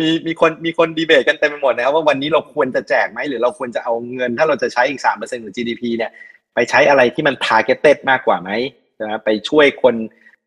[0.00, 6.10] มีมีคนมีคนดีเบตกันเต็มไปหมดนะครับว่าวันนี้เราควรจะแจกไหมหรือเราควรจะเอาเงิน ถ้าเราจะใช้อีกสามเปอร์เซ็นต์ของ GDP เนี่ย
[6.54, 8.50] ไปใช้อะไรที่มัน targeted มากกว่าไหม
[9.00, 9.94] นะไปช่วยคน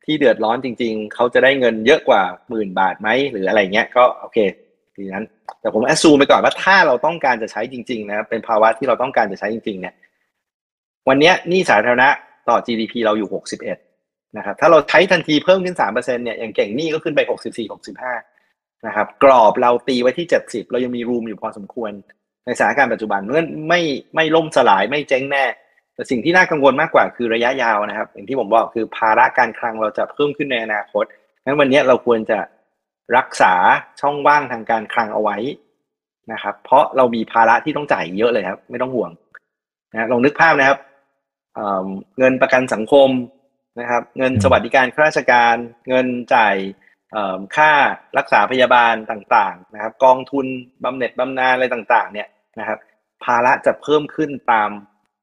[0.06, 4.38] ที่เดือดร้อนจริง ๆ เขาจะได้เงินเยอะกว่าหมื่นบาทไหมหรืออะไรเงี้ยก็โอเค
[4.96, 5.26] ทีนั้น
[5.62, 9.94] แต่ผมแอสซูไปก่อนว่าถ้าเราต้องการจะใช้จริง ๆ นะเป็นภาวะที่เราต้องการจะใช้จริง ๆ เนี่ย
[11.10, 12.10] วันนี้นี่สาธารณะ
[12.50, 13.30] ต่อ GDP เราอยู่
[13.62, 13.89] 61
[14.38, 17.70] นะครับถ้าเราใช้ทันทีเพิ่มขึ้น3%เนี่ยอย่างเก่งนี่ก็ขึ้นไป 64
[18.28, 21.92] 65นะครับกรอบเราตีไว้ที่ 70 เรายังมีรูมอยู่พอสมควร
[22.46, 23.82] ในสถานการณ์ปัจจุบันเมื่อไม่
[24.16, 25.46] ไม่ล่มสลายไม่เจ๊งแน่
[25.96, 31.06] แต่สิ่งที่น่ากังวลมากกว่าคือระยะยาวนะครับ อย่างที่ผมบอกคือภาระการคลังเราจะเพิ่มขึ้นในอนาคต
[31.44, 32.40] งั้นวันนี้เราควรจะ
[33.18, 33.54] รักษา
[34.02, 35.38] ช่องว่างทางการคลังเอาไว้
[36.34, 39.12] นะครับ เพราะเรามีภาระที่ต้องจ่ายเยอะเลยครับ ไม่ต้องห่วง
[39.92, 40.80] นะลองนึกภาพนะครับ
[42.18, 43.10] เงินประกันสังคม
[43.80, 45.56] นะครับ เงินสวัสดิการข้าราชการ
[45.90, 46.56] เงินจ่าย
[47.56, 47.72] ค่า
[48.18, 50.46] รักษาพยาบาลต่างๆนะครับ กองทุน
[50.84, 52.28] บำเหน็จบำนาญอะไรต่างๆ เนี่ย
[52.60, 52.80] นะครับ
[53.24, 54.70] ภาระจะเพิ่มขึ้นตาม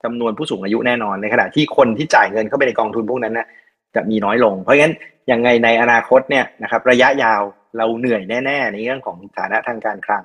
[0.04, 3.46] จำนวนผู้สูงอายุแน่นอนในขณะที่คนที่จ่ายเงินเข้าไปในกองทุนพวกนั้นนะ
[3.94, 4.94] จะมีน้อยลง เพราะงั้น
[5.30, 7.42] ยังไงในอนาคตเนี่ยนะครับ ระยะยาว
[7.76, 10.24] เราเหนื่อยแน่ๆ ในเรื่องของฐานะทางการคลัง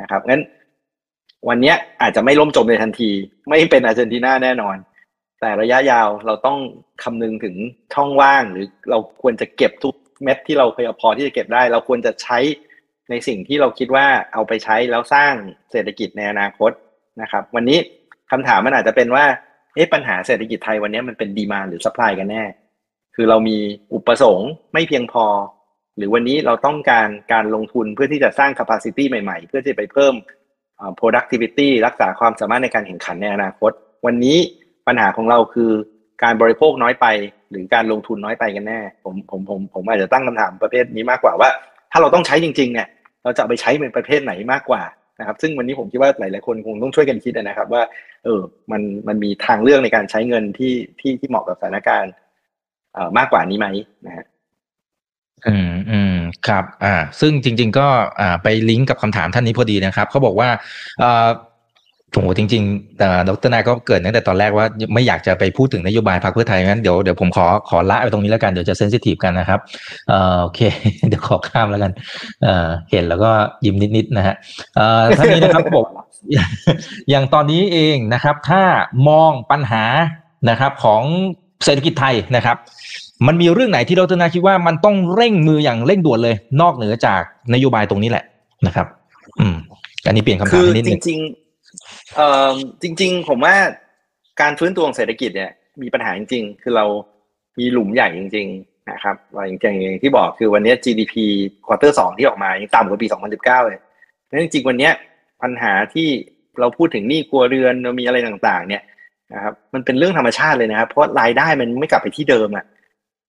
[0.00, 0.42] นะครับงั้น
[1.48, 1.72] วันนี้
[2.02, 3.10] อาจจะไม่ล่มจมในทันที
[3.48, 4.76] ไม่เป็นอาร์เจนตินาแน่นอน
[5.40, 6.58] แต่ระยะยาวเราต้อง
[7.02, 7.54] คำนึงถึง
[7.94, 12.38] ช่องว่างหรือเราควรจะเก็บทุกเม็ดที่เราเคยพอที่จะเก็บได้ เราควรจะใช้
[13.10, 15.34] ในสิ่งที่เราคิดว่าเอาไปใช้แล้วสร้าง
[15.70, 16.70] เศรษฐกิจในอนาคต
[17.22, 17.78] นะครับ วันนี้
[18.30, 19.24] คำถามมันอาจจะเป็นว่า
[19.74, 22.44] เอ๊ะปัญหาเศรษฐกิจไทยวันนี้มันเป็นดีมาหรือสป라이กันแน่
[23.14, 23.58] คือเรามี
[23.94, 25.26] อุปสงค์ไม่เพียงพอ
[25.96, 30.14] หรือวันนี้เราต้องการการลงทุนเพื่อที่จะสร้าง capacity ใหม่ๆ เพื่อที่ไปเพิ่ม
[31.00, 33.72] productivity รักษาความสามารถในการแข่งขันในอนาคต
[34.06, 34.38] วันนี้
[34.90, 35.70] ปัญหาของเราคือ
[36.22, 37.06] การบริโภคน้อยไป
[37.50, 41.48] หรือการลงทุนน้อยไปกันแน่ ผมผมผมผมอาจจะตั้งคำถามประเภทนี้มากกว่าว่า
[41.92, 42.88] ถ้าเราต้องใช้จริงๆเนี่ย
[43.22, 44.82] เราจะไปใช้เป็นประเภทไหนมากกว่า
[45.20, 47.82] นะครับ ซึ่งวันนี้ผมคิดว่าหลายๆคนคงต้องช่วยกันคิดนะครับ ว่า
[48.24, 52.12] เออมันมันมีทางเลือกในการใช้เงินที่ที่ที่เหมาะกับสถานการณ์
[52.94, 53.66] เอ่อมากกว่านี้ไหม
[54.06, 54.24] นะฮะ
[55.46, 56.14] อืมอืม
[56.48, 57.88] ครับ อ่า ซึ่งจริง ๆ ก็
[58.20, 60.48] อ่าไปลิงก์กับคำถามท่านนี้พอดีนะครับเขาบอกว่า
[61.02, 61.28] อ่อ
[62.12, 69.60] โอ้โหจริงๆแต่ดรนายก็เกิดตั้งแต่ตอนแรกว่าไม่อยากจะไปพูดถึงนโยบายพรรคเพื่อไทยงั้นเดี๋ยวเดี๋ยวผมขอขอละไปตรงนี้แล้วกันเดี๋ยวจะเซนซิทีฟกันนะครับ
[70.08, 70.60] เอ่อโอเค
[71.08, 71.92] เดี๋ยวขอข้ามแล้วกัน
[72.42, 73.30] เอ่อเห็นแล้วก็
[73.64, 74.34] ยิ้มนิดๆนะฮะ
[74.76, 75.86] เอ่อท่านนี้นะครับบอก
[77.10, 78.62] อย่างตอนนี้เองนะครับ ถ้า
[79.08, 79.84] มองปัญหา
[80.50, 81.02] นะครับของ
[81.64, 82.56] เศรษฐกิจไทยนะครับ
[83.26, 87.20] มันมีเรื่องไหนที่ดรนาคิดว่ามันต้องเร่งมืออย่างเร่งด่วนเลย นอกเหนือจาก
[87.54, 88.24] นโยบายตรงนี้แหละ
[88.66, 88.86] นะครับ
[89.40, 89.56] อืม
[90.06, 91.49] อันนี้เปลี่ยนคำถามนิดนึงริงๆ
[92.14, 93.54] เอ่อจริง ๆ ผมว่า
[94.40, 95.50] การฟื้นตัวของเศรษฐกิจเนี่ย
[95.82, 96.84] มีปัญหาจริง ๆ คือเรา
[97.58, 101.14] มีหลุมใหญ่จริง ๆ นะครับอย่างอย่างที่บอกคือวันนี้ GDP
[101.66, 103.06] quarter สองที่ออกมายังต่ำกว่าปี
[103.36, 103.78] 2019 เลย
[104.30, 104.90] นั้นจริงวันนี้
[105.42, 106.08] ปัญหาที่
[106.60, 108.82] เราพูดถึงหนี้ครัวเรือนเรามีอะไรต่างๆ เนี่ย
[109.32, 112.64] นะครับ มันเป็นเรื่องธรรมชาติเลยนะครับ เพราะรายได้มันไม่กลับไปที่เดิมอะ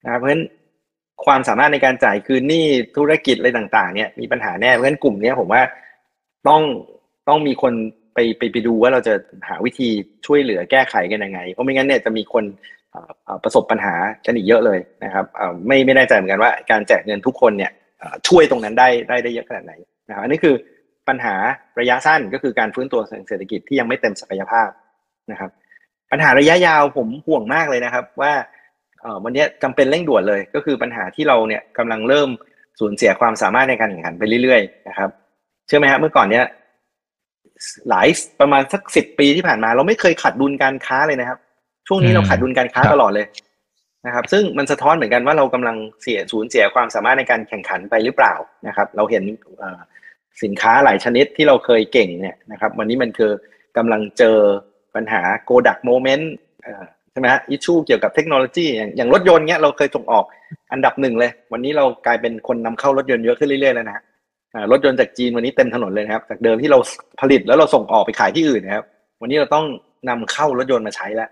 [0.03, 0.43] นะครับเพราะฉะนั้น
[1.25, 2.65] ความสามารถในการจ่ายคืนหนี้
[2.97, 5.61] ธุรกิจอะไรต่าง ๆ เนี่ยมีปัญหาแน่เพราะฉะนั้นกลุ่มเนี้ยผมว่า
[6.47, 6.61] ต้อง
[7.27, 7.73] ต้องมีคน
[8.13, 9.13] ไปไปไปดูว่าเราจะ
[9.49, 9.89] หาวิธี
[10.25, 12.43] ช่วยเหลือแก้ไขกันยังไง เพราะไม่งั้นเนี่ยจะมีคน
[13.43, 13.93] ประสบปัญหา
[14.25, 15.25] กันอีกเยอะเลยนะครับ
[15.67, 17.71] ไม่ไม่แน่ใจเหมือนกันว่าการแจกเงินทุกคนเนี่ย
[18.27, 19.73] ช่วยตรงนั้นได้ได้ได้เยอะขนาดไหน
[20.09, 20.55] นะครับอันนี้คือ
[21.07, 21.35] ปัญหา
[21.79, 24.69] ระยะสั้นก็คือการฟื้นตัวเศรษฐกิจที่ยังไม่เต็มศักยภาพ
[25.31, 25.49] นะครับ
[26.11, 28.33] ปัญหาระยะยาวผมห่วงมากเลยนะครับ ว่า
[29.23, 32.29] วันนี้จำเป็นเร่งด่วนเลยก็คือปัญหาที่เราเนี่ยกำลังเริ่ม
[32.79, 35.09] สูญเสียความสามารถในการแข่งขันไปเรื่อยๆนะครับ
[35.67, 36.45] เชื่อไหมครับเมื่อก่อนเนี้ย
[37.89, 38.07] หลาย
[38.39, 41.39] ประมาณสักสิบปีที่ผ่านมา เราไม่เคยขาดดุลการค้าเลยนะครับ
[41.87, 43.27] ช่วงนี้เราขาดดุลการค้าตลอดเลย
[44.05, 48.33] นะครับ ซึ่งมันสะท้อนเหมือนกันว่าเรากำลังเสียสูญเสียความสามารถในการแข่งขันไปหรือเปล่า
[48.67, 49.23] นะครับ เราเห็น
[49.59, 49.79] เอ่อ
[50.43, 53.31] สินค้าหลายชนิดที่เราเคยเก่งเนี่ยนะครับ วันนี้มันคือ
[53.77, 54.37] กำลังเจอ
[54.95, 56.31] ปัญหาโกดักโมเมนต์
[57.11, 60.25] ใช่ไหมฮะอิชชูเกี่ยวกับเทคโนโลยีอย่างอย่างรถยนต์เนี้ยเราเคยส่งออก
[60.71, 64.10] อันดับหนึ่งเลย วันนี้เรากลายเป็นคนนำเข้ารถยนต์เยอะขึ้นเรื่อยๆแล้วนะฮะอ่า
[64.71, 66.79] รถยนต์จากจีนวันนี้เต็มถนนเลยนะครับ จากเดิมที่เรา
[67.21, 68.85] ผลิตแล้วเราส่งออกไปขายที่อื่นนะครับ
[69.21, 69.65] วันนี้เราต้อง
[70.09, 71.29] นำเข้ารถยนต์มาใช้แล้ว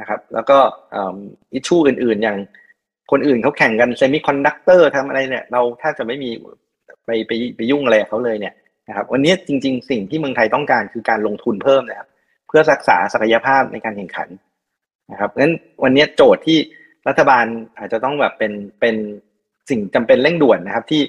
[0.00, 0.58] นะครับ แล้วก็
[0.94, 2.38] issue อื่น ๆ อย่าง
[3.10, 6.30] คนอื่นเขาแข่งกัน semiconductor ทำอะไรเนี่ยเราแทบจะไม่มี
[7.06, 8.54] ไปไปไปยุ่งอะไรเขาเลยเนี่ย
[8.88, 12.08] นะครับวันนี้จริง ๆ สิ่งที่เมืองไทยต้องการคือการลงทุนเพิ่มนะครับ
[12.48, 14.28] เพื่อรักษาศักยภาพในการแข่งขัน
[15.12, 16.58] นะครับเพราะฉะนั้นวันนี้โจทย์ที่
[17.08, 17.44] รัฐบาล
[17.78, 18.96] อาจจะต้องแบบเป็นเป็น
[19.70, 21.02] สิ่งจำเป็นเร่งด่วนนะครับ ที่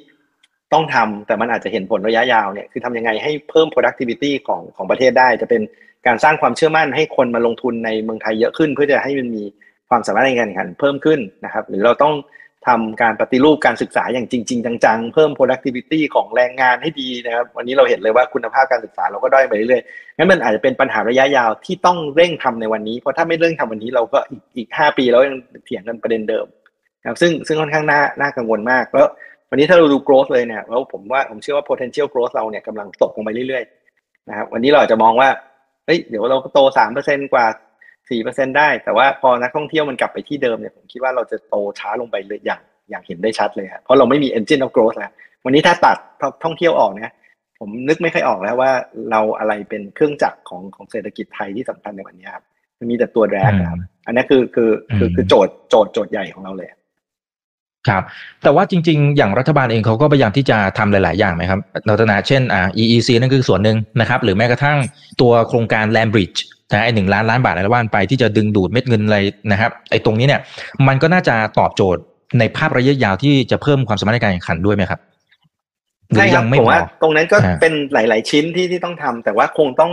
[0.74, 5.62] ต้องทำแต่มันอาจจะเห็นผลระยะยาวเนี่ยคือทำยังไงให้เพิ่ม productivity ของของประเทศได้ จะเป็น
[6.08, 9.44] การสร้างความเชื่อมั่นให้คนมาลงทุนในเมืองไทยเยอะขึ้น เพื่อจะให้มันมี
[9.90, 12.16] ความสามารถในการแข่งขันเพิ่มขึ้นนะครับ หรือเราต้อง
[12.68, 26.46] ทำการปฏิรูปการศึกษาอย่างจริง ๆ จัง ๆ เพิ่ม productivity ของแรงงานให้ดีนะครับ วันนี้เราเห็นเลยว่าคุณภาพการศึกษาเราก็ด้อยไปเรื่อยๆงั้นมันอาจจะเป็นปัญหาระยะยาวที่ต้องเร่งทำในวันนี้ เพราะถ้าไม่เร่งทำวันนี้เราก็อีกอีกห้าปีเรายังเถียงกันประเด็นเดิม
[27.02, 29.08] นะครับซึ่งซึ่งค่อนข้างน่าน่ากังวลมากแล้ว
[29.50, 35.30] วันนี้ถ้าเราดู growth เลยเนี่ยแล้วผมว่าผมเชื่อว่า potential growth เราเนี่ยกำลังตกลงไปเรื่อยๆนะครับวันนี้เราอาจจะมองว่า
[35.86, 37.46] เฮ้ยเดี๋ยวเราก็โตสามเปอร์เซ็นกว่า
[38.10, 45.12] สี่เปอร์เซ็นได้ แต่ว่าพอนักท่องเที่ยวมันกลับไปที่เดิมเนี่ยผมคิดว่าเราจะโตช้าลงไปเลยอย่างอย่างเห็นได้ชัดเลยครับเพราะเราไม่มี engine of growth แล้ว
[45.46, 45.98] วันนี้ถ้าตัด
[46.44, 47.12] ท่องเที่ยวออกเนี่ย
[47.60, 48.72] ผมนึกไม่ค่อยออกแล้วว่า
[49.12, 52.44] เราอะไรเป็นเครื่องจักรของของเศรษฐกิจไทยที่สำคัญในวันนี้ครับ
[52.80, 56.70] มันมีแต่ตัวแรกครับ อันนี้คือคือคือคือโจทย์โจทย์โจทย์ใหญ่ของเราเลย
[57.90, 58.04] ครับ
[58.44, 61.60] แต่ว่าจริง ๆ อย่างรัฐบาลเองเขาก็พยายามที่จะทำหลาย ๆ อย่างไหมครับ
[61.90, 64.78] รัตนาเช่นอ่า EEC นั่นคือส่วนหนึ่งนะครับ หรือแม้กระทั่ง
[65.22, 66.40] ตัวโครงการ Land Bridge
[66.72, 69.20] นะไอ้หนึ่งล้านล้านบาทอะไรว่านไปที่จะดึงดูดเม็ดเงินอะไร
[69.52, 70.42] นะครับ ไอ้ตรงนี้เนี่ย
[70.88, 72.02] มันก็น่าจะตอบโจทย์
[72.40, 75.00] ในภาพระยะยาวที่จะเพิ่มความสามารถในการแข่งขันด้วยไหมครับ
[76.16, 79.92] ใช่ครับผมว่าตรงนั้นก็ฮะเป็นหลาย ๆ ชิ้นที่ที่ต้องทำแต่ว่าคงต้อง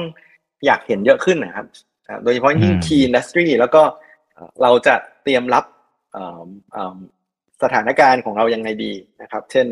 [0.66, 1.66] อยากเห็นเยอะขึ้นนะครับ
[2.08, 3.82] อ่าโดยเฉพาะยิ่งอืม key industry แล้วก็
[4.34, 5.64] เอ่อเราจะเตรียมรับ
[6.12, 6.98] เอ่อเอ่อ
[7.64, 8.92] สถานการณ์ของเรายังไงดี
[9.22, 9.66] นะครับ เช่น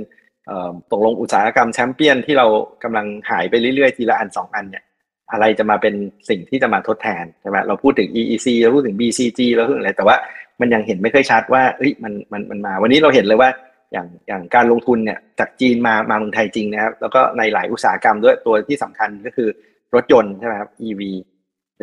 [0.92, 2.46] ตกลงอุตสาหกรรมแชมเปี้ยนที่เรา
[2.84, 4.84] กำลังหายไปเรื่อยๆ ทีละอันสองอันเนี่ย
[5.32, 5.94] อะไรจะมาเป็น
[6.28, 10.16] สิ่งที่จะมาทดแทนใช่ไหมเราพูดถึง EEC เราพูดถึง BCG เราพูดถึงอะไรแต่ว่า
[10.60, 13.50] มันยังเห็นไม่ค่อยชัดว่าเอ้ยมันมันมันมา วันนี้เราเห็นเลยว่า
[13.92, 19.48] อย่างอย่างการลงทุนเนี่ยจากจีนมามาเมืองไทยจริงนะครับแล้วก็ในหลายอุตสาหกรรมด้วยตัวที่สำคัญก็คือ
[19.94, 21.00] รถยนต์ใช่ไหมครับ EV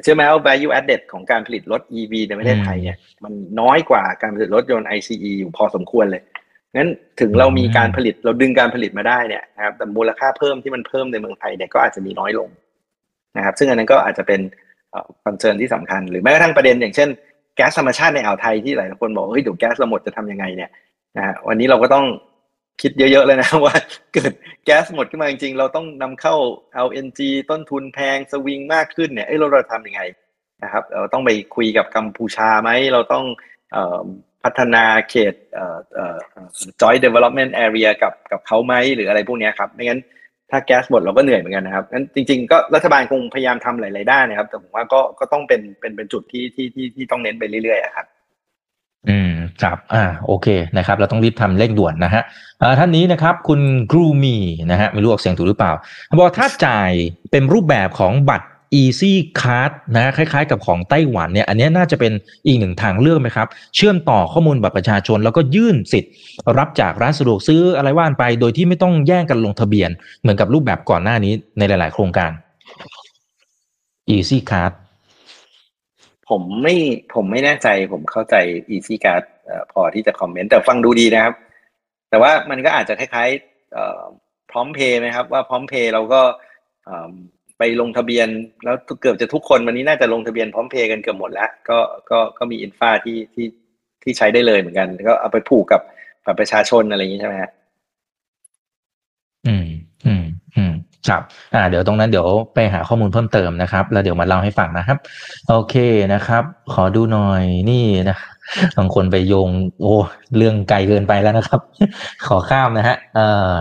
[0.03, 6.23] เชื่อไหมว่า value added ของการผลิตรถ EV ในประเทศไทยเนี่ยมันน้อยกว่าการผลิตรถยนต์ ICE อยู่พอสมควรเลย
[6.75, 6.89] งั้น
[7.19, 12.49] ถึงเรามีการผลิตเราดึงการผลิตมาได้เนี่ยนะครับแต่มูลค่าเพิ่มที่มันเพิ่มในเมืองไทยเนี่ยก็อาจจะมีน้อยลง
[13.37, 14.41] นะครับ ซึ่งอันนั้นก็อาจจะเป็น
[15.25, 17.09] คอนเซิร์นที่สำคัญ หรือแม้กระทั่งประเด็นอย่างเช่น
[17.55, 20.71] แก๊สธรรมชาติในอ่าวไทยที่หลายคนบอกเฮ้ยเดี๋ยวแก๊สเราหมดจะทำยังไงเนี่ย
[21.17, 22.05] นะฮะวันนี้เราก็ต้อง
[22.81, 23.75] คิดเยอะ ๆ เลยนะว่า
[24.13, 24.31] เกิด
[24.65, 26.35] แก๊สหมดขึ้นมาจริงๆ เราต้องนำเข้า
[26.87, 27.19] LNG
[27.51, 30.01] ต้นทุนแพงสวิงมากขึ้นเนี่ยเอ้เราเราทำยังไง
[30.63, 33.25] นะครับเราต้องไปคุยกับกัมพูชาไหมเราต้อง
[34.43, 35.33] พัฒนาเขต
[36.81, 40.01] joint development area กับกับเขาไหมหรืออะไรพวกนี้ครับไม่งั้น
[40.51, 48.07] ถ้าแก๊สหมดเราก็เหนื่อยเหมือนกันนะครับงั้นจริง ๆ ก็รัฐบาลคงพยายามทำหลาย ๆ ด้านนะครับ แต่ผมว่าก็ก็ต้องเป็นเป็นเป็นจุดที่ที่ที่ที่ต้องเน้นไปเรื่อยๆครับ
[49.09, 49.31] อืม
[49.61, 52.23] ครับอ่าโอเคนะครับ เราต้องรีบทำเร่งด่วนนะฮะ
[52.61, 54.37] อ่าท่านนี้นะครับ คุณกรูมี
[54.71, 55.73] นะฮะไม่รู้ออกเสียงถูกหรือเปล่า
[56.17, 56.91] บอกถ้าจ่าย
[57.31, 58.47] เป็นรูปแบบของบัตร
[58.81, 62.11] Easy Card นะคล้ายๆ กับของไต้หวันเนี่ยอันนี้น่าจะเป็น
[62.45, 66.11] อีกหนึ่งทางเลือกไหมครับ เชื่อมต่อข้อมูลบัตรประชาชน แล้วก็ยื่นสิทธิ์
[66.57, 69.89] รับจากร้านสะดวกซื้ออะไรว่านไป โดยที่ไม่ต้องแย่งกันลงทะเบียน
[70.21, 72.31] เหมือนกับรูปแบบก่อนหน้านี้ในหลาย ๆ โครงการ
[74.15, 74.73] Easy Card
[76.29, 76.75] ผมไม่
[77.15, 78.35] ผมไม่แน่ใจผมเข้าใจ
[78.75, 79.23] Easy Card
[79.71, 81.33] พอที่จะคอมเมนต์แต่ฟังดูดีนะครับ
[82.09, 86.21] แต่ว่ามันก็อาจจะคล้ายๆพร้อมเพย์ไหมครับ ว่าพร้อมเพย์เราก็
[87.57, 88.27] ไปลงทะเบียน
[88.63, 93.47] แล้วเกือบจะทุกคนวันนี้น่าจะลงทะเบียนพร้อมเพย์กันเกือบหมดแล้วก็ก็ก็มีอินฟาที่ที่
[94.03, 95.81] ที่ใช้ได้เลยเหมือนกัน ก็เอาไปผูกกับ
[96.25, 97.51] บัตรประชาชนอะไรอย่างนี้ใช่ไหมฮะ
[99.47, 99.76] อืมอืมอืม
[101.09, 101.21] ครับ
[101.55, 104.97] อ่าเดี๋ยวตรงนั้นเดี๋ยวไปหาข้อมูลเพิ่มเติมนะครับ แล้วเดี๋ยวมาเล่าให้ฟังนะครับ
[105.49, 105.75] โอเค
[106.13, 106.43] นะครับ
[106.73, 108.17] ขอดูหน่อยนี่นะ
[108.77, 109.49] บางคนไปโยง
[109.81, 109.95] โอ้
[110.37, 111.59] เรื่องไกลเกินไปแล้วนะครับ
[112.27, 113.51] ขอข้ามนะฮะเอ่อ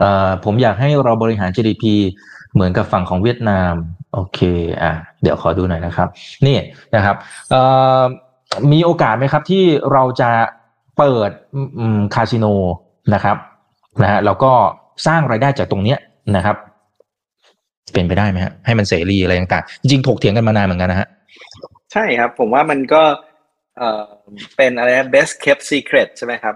[0.00, 1.84] เอ่อผมอยากให้เราบริหาร GDP
[2.54, 3.72] เหมือนกับฝั่งของเวียดนาม
[4.14, 4.40] โอเค
[4.82, 4.92] อะ
[5.22, 6.08] เดี๋ยวขอดูหน่อยนะครับ
[6.46, 6.56] นี่
[6.94, 7.16] นะครับ
[7.52, 8.02] อ่า
[8.72, 10.30] มีโอกาสไหมครับที่เราจะ
[10.98, 11.30] เปิด
[12.14, 12.46] คาสิโน
[13.14, 13.36] นะครับ
[14.02, 14.52] นะฮะแล้วก็
[15.06, 15.98] สร้างรายได้จากตรงเนี้ย
[16.36, 16.56] นะครับ
[17.98, 21.08] เป็นไปได้ไหมฮะให้มันเสรีอะไรต่างๆจริงๆถกเถียงกันมานานเหมือนกันนะฮะ
[21.92, 23.02] ใช่ครับ ผมว่ามันก็
[23.78, 24.06] เอ่อ
[24.56, 26.54] เป็นอะไร best kept secret ใช่ไหมครับ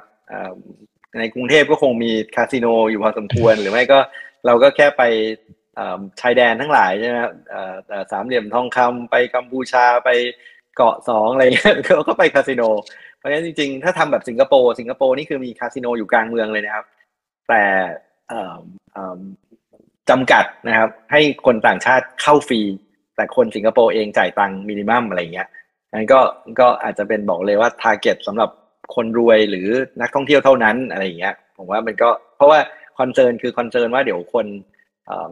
[1.19, 3.99] ในกรุงเทพก็คงมีคาสิโนอยู่พอสมควร หรือไม่ก็
[4.47, 5.03] เราก็แค่ไป
[6.21, 7.33] ชายแดนทั้งหลายใช่ไหมครับ
[8.13, 10.11] สามเหลี่ยมทองคำไปกัมพูชาไป
[10.77, 12.63] เกาะสองอะไรเงี้ยเขาก็ไปคาสิโน
[13.19, 16.85] เพราะฉะนั้นจริงๆ ถ้าทำแบบสิงคโปร์สิงคโปร์นี่คือมีคาสิโนอยู่กลางเมืองเลยนะครับ
[17.49, 17.63] แต่
[20.11, 22.61] จำกัดนะครับ ให้คนต่างชาติเข้าฟรี
[23.17, 25.49] แต่คนสิงคโปร์เองจ่ายตังค์ minimum อะไรเงี้ย
[25.95, 26.21] นั้นก็
[26.61, 28.51] ก็อาจจะเป็นบอกเลยว่า target สำหรับ
[28.95, 29.69] คนรวยหรือ
[30.01, 32.61] นักท่องเที่ยวเท่านั้นอะไรเงี้ย ผมว่ามันก็เพราะว่า
[32.99, 34.47] concern คือ concern ว่าเดี๋ยวคน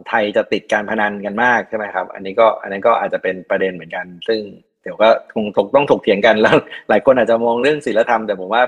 [0.09, 4.39] ไทยจะติดการพนันกันมากใช่ไหมครับ อันนี้ก็อันนี้ก็อาจจะเป็นประเด็นเหมือนกัน ซึ่ง
[4.83, 5.45] เดี๋ยวก็คง
[5.75, 6.55] ต้องถกเถียงกันแล้ว
[6.89, 8.63] หลายคนอาจจะมองเรื่องศีลธรรมแต่ผมว่า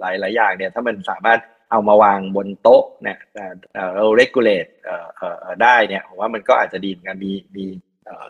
[0.00, 1.38] หลายหลายอย่างเนี่ยถ้ามันสามารถ
[1.72, 3.18] เอามาวางบนโต๊ะเนี่ย
[3.94, 4.70] เรา regulate
[5.62, 7.64] ได้เนี่ยผมว่ามันก็อาจจะดีเหมือนกันมีมี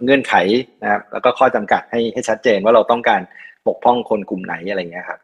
[0.03, 0.35] เงื่อนไข
[0.83, 3.21] นะครับแล้วก็ข้อจำกัดให้ให้ชัดเจนว่าเราต้องการ
[3.69, 5.21] ปกป้องคนกลุ่มไหนอะไรเงี้ยครับ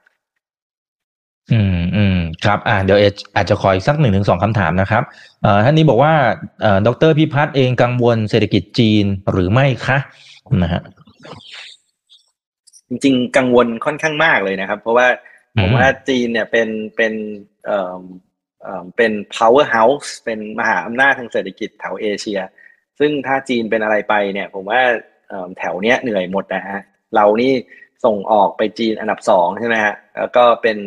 [1.52, 2.98] อืมอืมครับอ่าเดี๋ยว
[3.36, 5.02] อาจจะคอยสักหนึ่งถึงสองคำถามนะครับ
[5.42, 6.12] เอ่อท่านนี้บอกว่า
[6.62, 9.98] เอ่อดรพิพัฒน์เองกังวลเศรษฐกิจจีนหรือไม่คะ
[10.62, 10.82] นะฮะ
[12.88, 15.06] จริงๆ กังวลค่อนข้างมากเลยนะครับ เพราะว่า
[15.60, 17.12] ผมว่าจีนเนี่ยเป็นเป็น
[17.66, 18.02] เอ่อ
[18.62, 22.40] เอ่อเป็น powerhouse เป็นมหาอำนาจทางเศรษฐกิจแถวเอเชีย
[22.98, 24.80] ซึ่งถ้าจีนเป็นอะไรไปเนี่ย ผมว่า
[25.58, 26.80] แถวเนี้ยเหนื่อยหมดนะฮะ
[27.14, 27.52] เรานี่
[28.04, 30.78] ส่งออกไปจีนอันดับสองใช่ไหมฮะแล้วก็เป็น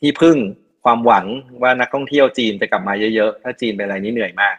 [0.00, 0.36] ที่พึ่ง
[0.84, 1.26] ความหวัง
[1.62, 4.56] ว่านักท่องเที่ยวจีนจะกลับมาเยอะๆ ถ้าจีนเป็นอะไรนี้เหนื่อยมาก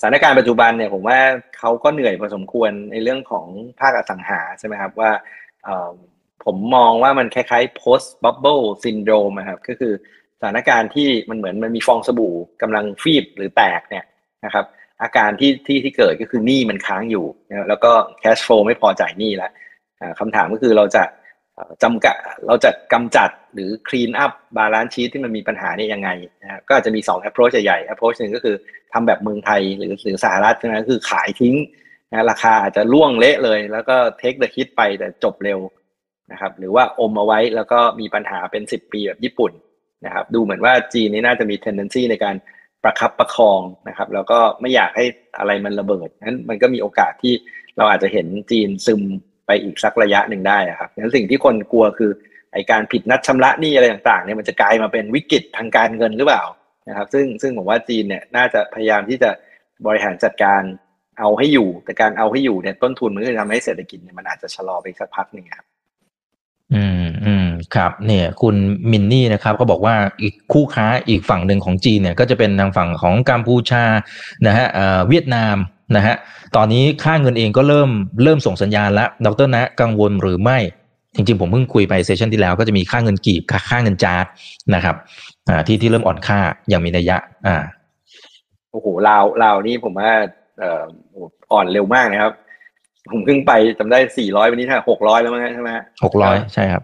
[0.00, 1.18] สถานการณ์ปัจจุบันเนี่ยผมว่า
[1.58, 3.46] เขาก็เหนื่อยพอสมควรในเรื่องของ
[3.80, 5.10] ภาคอสังหาใช่ไหมครับว่า
[6.46, 9.92] ผมมองว่ามันคล้ายๆ post bubble syndrome ครับก็คือ
[10.38, 14.04] สถานการณ์ที่มันเหมือนมันมีฟองสบู่กำลังฟีบหรือแตกเนี่ย
[14.44, 14.64] นะครับ
[15.02, 17.26] อาการที่ที่ที่เกิดก็คือหนี้มันค้างอยู่
[17.68, 17.92] แล้วก็
[18.22, 19.52] cash flow ไม่พอจ่ายหนี้แล้ว
[20.20, 21.04] คำถามก็คือเราจะ
[21.82, 22.16] จำกัด
[22.46, 26.08] เราจะกำจัดหรือ clean up balance sheet ที่มันมีปัญหานี่ยังไง
[26.42, 28.56] นะก็อาจจะมี 2 approach ใหญ่ approach หนึ่งก็คือ
[28.92, 31.56] ทำแบบเมืองไทยหรือหรือสหรัฐนะคือขายทิ้ง
[32.10, 35.58] นะราคาอาจจะล่วงเละเลย แล้วก็ take the hit ไปแต่จบเร็ว
[36.32, 39.52] นะครับหรือว่าอมเอาไว้แล้วก็มีปัญหาเป็น 10 ปีแบบญี่ปุ่น
[40.06, 42.36] นะครับดูเหมือนว่าจีนนี่น่าจะมี tendency ในการ
[42.84, 45.04] ประคับประคองนะครับแล้วก็ไม่อยากให้
[45.38, 47.34] อะไรมันระเบิดนั้นมันก็มีโอกาสที่
[47.76, 49.02] เราอาจจะเห็นจีนซึม
[49.46, 52.10] ไปอีกสักระยะหนึ่งได้ครับงั้นสิ่งที่คนกลัวคือ
[52.52, 56.44] ไอการผิดนัดชำระหนี้อะไรต่างๆเนี่ยมันจะกลายมาเป็นวิกฤตทางการเงินหรือเปล่า
[56.88, 59.30] นะครับซึ่งซึ่งผมว่าจีนเนี่ยน่าจะพยายามที่จะ
[59.86, 60.62] บริหารจัดการ
[61.18, 65.66] เอาให้อยู่ แต่การเอาให้อยู่เนี่ยต้นทุนมันก็จะทำให้เศรษฐกิจเนี่ยมันอาจจะชะลอไปสักพักหนึ่งครับ
[66.72, 68.56] อืมอืมครับเนี่ยคุณ
[68.90, 73.84] มินนี่นะครับก็บอกว่าอีกคู่ค้าอีกฝั่งหนึ่งของจีนเนี่ยก็จะเป็นทางฝั่งของกัมพูชา
[74.46, 74.66] นะฮะ
[75.08, 75.56] เวียดนาม
[75.96, 76.14] นะฮะ
[76.56, 77.90] ตอนนี้ค่าเงินเองก็เริ่ม
[78.22, 80.58] เริ่มส่งสัญญาณแล้วดรนะกังวลหรือไม่
[81.14, 84.26] จริงๆ ผมเพิ่งคุยไปเซสชันที่แล้วก็จะมีค่าเงินกีบค่าเงินจาร์ด
[84.74, 84.96] นะครับ
[85.48, 86.38] อ่าที่ที่เริ่มอ่อนค่า
[86.68, 87.56] อย่างมีนัยยะ อ่า
[88.70, 90.12] โอ้โหลาวลาวนี่ผมว่า
[90.58, 90.82] เอ่อ
[91.52, 92.32] อ่อนเร็วมากนะครับ
[93.12, 95.70] ผมเพิ่งไปจำได้สี่ร้อยวันนี้ถ้าหกร้อยแล้วมั้งใช่ไหม
[96.04, 96.82] หกร้อยใช่ครับ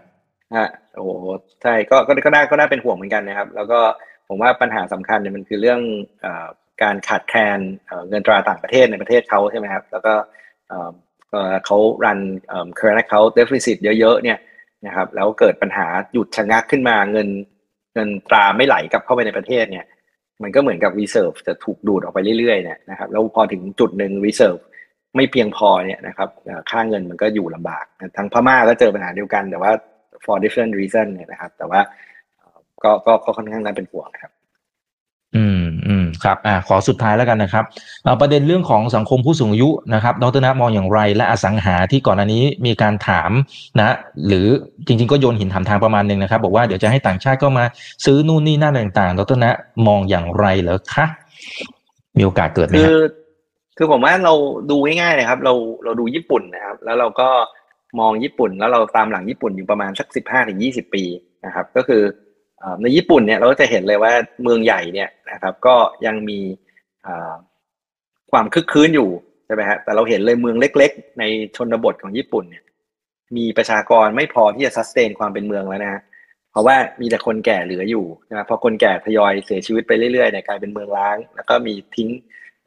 [0.55, 1.09] ฮะโอ้โห
[1.61, 3.79] ใช่ก็ก็ก็น่าก็น่าเป็นห่วงเหมือนกันนะครับ แล้วก็
[4.27, 5.81] ผมว่าปัญหาสำคัญเนี่ยมันคือเรื่อง
[6.25, 6.27] อ
[6.83, 7.59] การขาดแคลน
[8.09, 10.13] เงินตราต่างประเทศในประเทศเขาใช่ไหมครับ แล้วก็
[11.65, 12.19] เขารัน
[12.77, 14.37] current account deficit เยอะๆเนี่ย
[14.85, 17.29] นะครับแล้วเกิดปัญหาหยุดชะงักขึ้นมาเงิน
[17.93, 19.85] เงินตราไม่ไหลกลับเข้าไปในประเทศเนี่ย
[20.43, 24.61] มันก็เหมือนกับ reserve จะถูกดูดออกไปเรื่อยๆเนี่ยนะครับแล้วพอถึงจุดหนึ่ง reserve
[25.15, 26.29] ไม่เพียงพอเนี่ยนะครับ
[26.69, 27.85] ค่าเงินมันก็อยู่ลำบาก
[28.17, 29.71] ทั้งพม่าก็เจอปัญหาเดียวกัน แต่ว่า
[30.23, 31.79] for different reason เนี่ยนะครับ แต่ว่า
[32.83, 32.91] ก็
[33.25, 34.31] ก็ค่อนข้างน่าเป็นห่วงครับ
[35.35, 37.63] อืมอืมครับอ่าขอสุดท้ายแล้วกันนะครับ
[38.21, 43.31] ประเด็นเรื่องของสังคมผู้สูงอายุนะครับดรนัมองอย่างไร และอสังหาที่ก่อนอันนี้มีการถาม
[43.79, 43.95] นะ
[44.27, 44.47] หรือ
[44.85, 47.65] จริง ๆ ก็โยนหินถามทางประมาณหนึ่งนะครับ บอกว่าเดี๋ยวจะให้ต่างชาติก็มา
[48.05, 49.51] ซื้อนู่นนี่นั่นต่างๆดรนะ
[49.87, 51.05] มองอย่างไรเหรอคะ
[52.17, 52.97] มีโอกาสเกิดไหมคือ
[53.77, 54.33] คือผมว่าเรา
[54.69, 55.53] ดูง่ายๆเลยครับ เรา
[55.83, 57.29] เราดูญี่ปุ่นนะครับ แล้วเราก็
[57.99, 61.03] มองญี่ปุ่น แล้วเราตามหลังญี่ปุ่นอยู่ประมาณสักสิบห้าถึงยี่สิบปี
[61.45, 62.01] นะครับ ก็คือ
[62.81, 64.13] ในญี่ปุ่นเนี่ยเราก็จะเห็นเลยว่า
[64.43, 66.39] เมืองใหญ่เนี่ยนะครับ ก็ยังมี
[68.31, 69.09] ความคึกคืนอยู่
[69.45, 71.23] ใช่ไหมฮะแต่เราเห็นเลยเมืองเล็ก ๆ ใน
[71.55, 72.63] ชนบทของญี่ปุ่นเนี่ย
[73.37, 76.01] มีประชากรไม่พอที่จะซัสเตนความเป็นเมืองแล้วนะฮะ
[76.51, 82.09] เพราะว่ามีแต่คนแก่เหลืออยู่นะพอคนแก่ทยอยเสียชีวิตไปเรื่อยๆเนี่ยกลายเป็นเมืองร้าง แล้วก็มีทิ้ง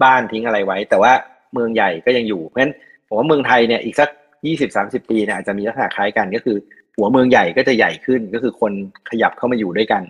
[0.02, 1.12] บ้านทิ้งอะไรไว้ แต่ว่า
[1.52, 2.74] เมืองใหญ่ก็ยังอยู่เพราะฉะนั้น
[3.08, 4.08] ผมว่าเมืองไทยเนี่ยอีกสัก
[4.46, 6.56] ยี่สิบสามสิบปีเนี่ยอาจจะมีลักษณะคล้ายกันก็คือ
[6.96, 8.72] หัวเมืองใหญ่ก็จะใหญ่ขึ้นก็คือคน
[9.10, 10.02] ขยับเข้ามาอยู่ด้วยกัน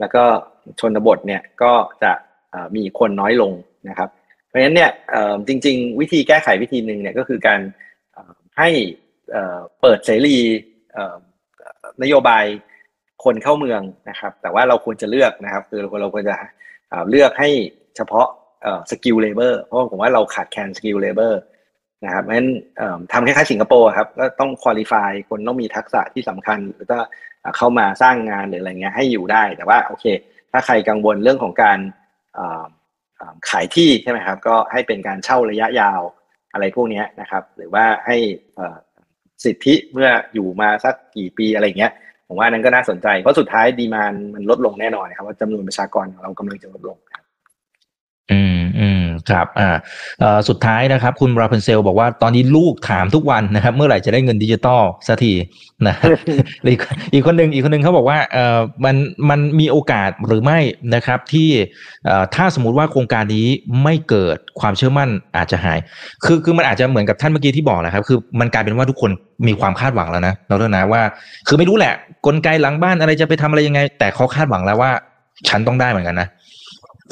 [0.00, 0.22] แล้วก็
[0.80, 1.72] ชนบทเนี่ยก็
[2.02, 2.12] จะ
[2.76, 3.52] มีคนน้อยลง
[3.88, 4.08] นะครับ
[4.48, 4.90] เพราะฉะนั้นเนี่ย
[5.48, 7.60] จริง ๆ วิธีแก้ไขวิธีหนึ่งเนี่ยก็คือการ
[8.58, 8.68] ให้
[9.80, 10.36] เปิดเสรี
[12.02, 12.44] นโยบาย
[13.24, 16.36] คนเข้าเมืองนะครับ แต่ว่าเราควรจะเลือกนะครับ คือเราควรจะ
[17.10, 17.48] เลือกให้
[17.96, 18.28] เฉพาะ
[18.90, 21.40] skilled labor เพราะผมว่าเราขาดแคลน skilled labor
[22.04, 22.50] นะครับเพราะฉะนั้น
[23.12, 27.00] ทำคล้ายๆสิงคโปร์ครับก็ต้อง qualify คนต้องมีทักษะที่สำคัญหรือว่า
[27.56, 30.04] เข้ามาสร้างงานหรืออะไรเงี้ยให้อยู่ได้ แต่ว่าโอเค
[30.52, 31.78] ถ้าใครกังวลเรื่องของการ
[33.50, 36.00] ขายที่ใช่ไหมครับก็ให้เป็นการเช่าระยะยาว
[36.52, 38.16] อะไรพวกนี้นะครับ หรือว่าให้
[39.44, 41.92] สิทธิเมื่ออยู่มาสักกี่ปีอะไรเงี้ย
[42.28, 46.96] ผมว่านั้นก็น่าสนใจเพราะสุดท้ายดีมานมันลดลงแน่นอนครับว่าจำนวนประชากรของเรากำลังจะลดลง
[49.30, 55.32] ครับอ่าสุดท้ายนะครับ คุณราพันเซลบอกว่าตอนนี้ลูกถามทุกวันนะครับ เมื่อไหร่จะได้เงินดิจิตอลสักที
[55.86, 55.94] นะ
[57.14, 58.96] อีกคนหนึ่งอีกคนหนึ่งเขาบอกว่าเอ่อมัน
[59.30, 60.58] มันมีโอกาสหรือไม่
[60.94, 61.48] นะครับ ที่
[62.06, 63.46] เอ่อถ้าสมมติว่าโครงการนี้
[63.82, 65.78] ไม่เกิดความเชื่อมั่นอาจจะหาย
[66.24, 69.10] คือคือมันอาจจะเหมือนกับท่านเมื่อกี้ที่บอกแหละครับ คือมันกลายเป็นว่าทุกคน
[69.46, 71.02] มีความคาดหวังแล้วนะเราเรื่องนะว่า
[71.48, 71.92] คือไม่รู้แหละ
[72.26, 74.90] กลไกหลังบ้านอะไรจะไปทำอะไรยังไง แต่เขาคาดหวังแล้วว่า
[75.48, 76.28] ฉันต้องได้เหมือนกันนะ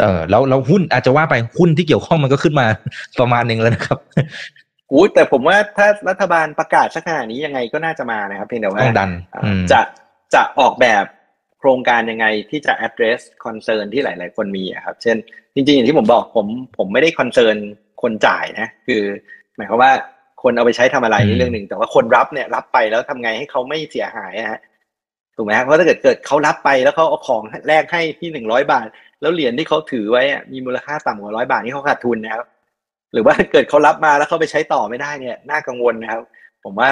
[0.01, 2.67] เออแล้วแล้วหุ้นอาจจะว่าไปหุ้นที่เกี่ยวข้องมันก็ขึ้นมา
[3.21, 3.99] ประมาณหนึ่งแล้วนะครับ
[4.91, 9.11] อู้แต่ผมว่าถ้ารัฐบาลประกาศสักขนาดนี้ยังไงก็น่าจะมานะครับเพียงแต่ว่าดัน
[9.73, 9.81] จะ
[10.35, 11.05] จะออกแบบ
[11.59, 15.17] โครงการยังไงที่จะ address concern ที่หลาย ๆ คนมีครับ เช่น
[15.55, 16.47] จริง ๆ อย่างที่ผมบอกผม
[16.79, 17.57] ผมไม่ได้ concern
[18.03, 19.03] คนจ่ายนะ คือ
[19.57, 19.93] หมายความว่า
[20.43, 24.61] คนเอาไปใช้ทำอะไรนี่เรื่องหนึ่งแต่ว่าคนรับเนี่ยรับไปแล้วทำไงให้เขาไม่เสียหายฮะ
[25.37, 28.89] ถูกไหมเพราะถ้าเกิดเกิดเขารับไปแล้วเขาเอาของแลกให้ที่หนึ่งร้อยบาท
[29.21, 32.47] แล้วเหรียญที่เขาถือไว้มีมูลค่าต่ำกว่าร้อยบาทนี่เขาขาดทุนนะครับ
[33.13, 36.23] หรือว่าเกิดเขารับมาแล้วเขาไปใช้ต่อไม่ได้เนี่ยน่ากังวลนะครับ
[36.65, 36.89] ผมว่า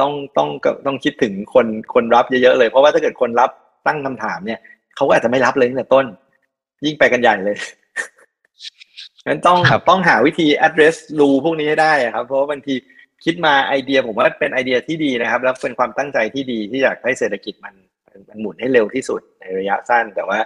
[0.00, 0.48] ต้องต้อง
[0.86, 3.50] ต้องคิดถึงคนคนรับเยอะๆเลย เพราะว่าถ้าเกิดคนรับ
[3.86, 4.60] ตั้งคำถามเนี่ย
[4.96, 6.06] เขาก็อาจจะไม่รับเลยตั้งแต่ต้น
[6.84, 7.56] ยิ่งไปกันใหญ่เลย
[9.26, 9.58] งั้นต้อง
[9.88, 12.74] ต้องหาวิธี address รูพวกนี้ให้ได้ครับ เพราะว่าบางที
[13.24, 17.74] คิดมาไอเดียผมว่าเป็นไอเดียที่ดีนะครับ แล้วเป็นความตั้งใจที่ดีที่อยากให้เศรษฐกิจมัน
[18.28, 20.38] มันหมุนให้เร็วที่สุดในระยะสั้น แต่ว่า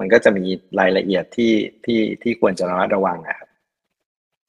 [0.00, 0.44] มันก็จะมี
[0.80, 1.52] รายละเอียดที่
[1.84, 3.48] ที่ที่ควรจะระมัดระวังนะครับ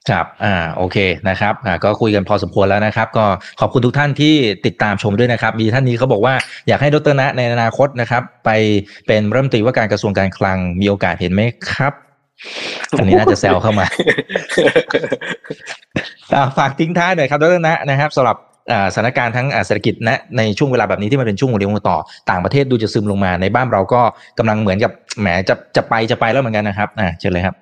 [0.09, 0.97] ครับ อ่า โอเค
[1.29, 3.25] นะครับ อ่า ก็คุยกันพอสมควรแล้วนะครับ ก็
[3.59, 4.35] ขอบคุณทุกท่านที่
[4.65, 6.33] ติดตามชมด้วยนะครับ มีท่านนี้เขาบอกว่า
[6.67, 8.49] อยากให้ดรนะในอนาคตนะครับ ไป
[9.07, 11.41] เป็นรัฐมนตรีว่าการกระทรวงการคลัง มีโอกาสเห็นไหม
[11.71, 11.93] ครับ
[12.97, 13.85] อันนี้น่าจะแซวเข้ามา
[16.57, 18.37] ฝากทิ้งท้ายหน่อยครับดรนะนะครับสำหรับ
[18.93, 21.97] สถานการณ์ทั้งเศรษฐกิจนะในช่วงเวลาแบบนี้ที่มันเป็นช่วงโมเดลต่อ
[22.29, 24.01] ต่างประเทศดูจะซึมลงมาในบ้านเราก็
[24.37, 27.55] กำลังเหมือนกับแหมจะจะไปจะไปแล้วเหมือนกันนะครับอ่าเชิญเลยครับ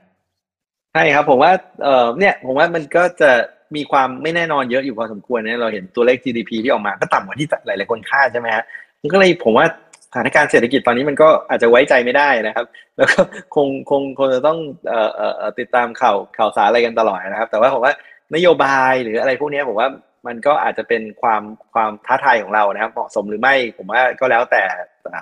[0.94, 1.52] ใช่ครับผมว่า
[1.84, 3.32] เออเนี่ยผมว่ามันก็จะ
[3.76, 8.64] มีความไม่แน่นอนเยอะอยู่พอสมควรนะเราเห็นตัวเลข GDP ที่ออกมาก็ต่ำกว่าที่หลายๆคนคาดใช่ไหมฮะ
[9.02, 9.66] มันก็เลยผมว่า
[10.12, 12.66] สถานการณ์เศรษฐกิจตอนนี้มันก็อาจจะไว้ใจไม่ได้นะครับ
[12.98, 13.20] แล้วก็
[13.56, 14.58] คงคงคงจะต้อง
[14.88, 17.94] เอ่อเอ่อติดตามข่าวข่าวสารอะไรกันตลอดนะครับ แต่ว่าผมว่า
[18.36, 19.88] นโยบายหรืออะไรพวกนี้ผมว่า
[20.28, 21.42] มันก็อาจจะเป็นความ
[21.74, 24.64] ความท้าทายของเรานะครับเหมาะสมหรือไม่ผมว่าก็แล้วแต่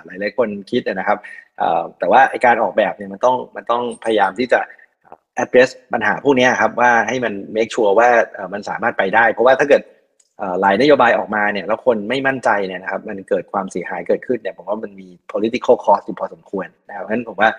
[0.06, 1.18] หลายหลายคนคิดนะครับ
[1.98, 4.60] แต่ว่าการออกแบบเนี่ยมันต้องมันต้องพยายามที่จะ
[5.42, 8.08] address ปัญหาพวกนี้ครับว่าให้มัน make sure ว่า
[8.52, 9.82] มันสามารถไปได้ เพราะว่าถ้าเกิด
[10.60, 17.50] หลายนโยบายออกมาเนี่ยแล้วคนไม่มั่นใจเนี่ยนะครับมันเกิดความเสียหายเกิดขึ้นเนี่ยผมว่ามันมี political cost อยู่พอสมควรนะครับเพราะฉะนั้นผมว่า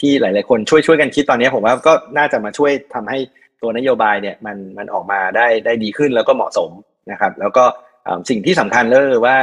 [0.00, 3.18] ที่หลาย ๆ คนช่วยช่วยกันคิดตอนนี้ผมว่าก็น่าจะมาช่วยทำให้
[3.62, 6.70] ตัวนโยบายเนี่ยมันมันออกมาได้ได้ดีขึ้นแล้วก็เหมาะสม
[7.10, 7.64] นะครับ แล้วก็
[8.28, 9.36] สิ่งที่สำคัญเลยว่า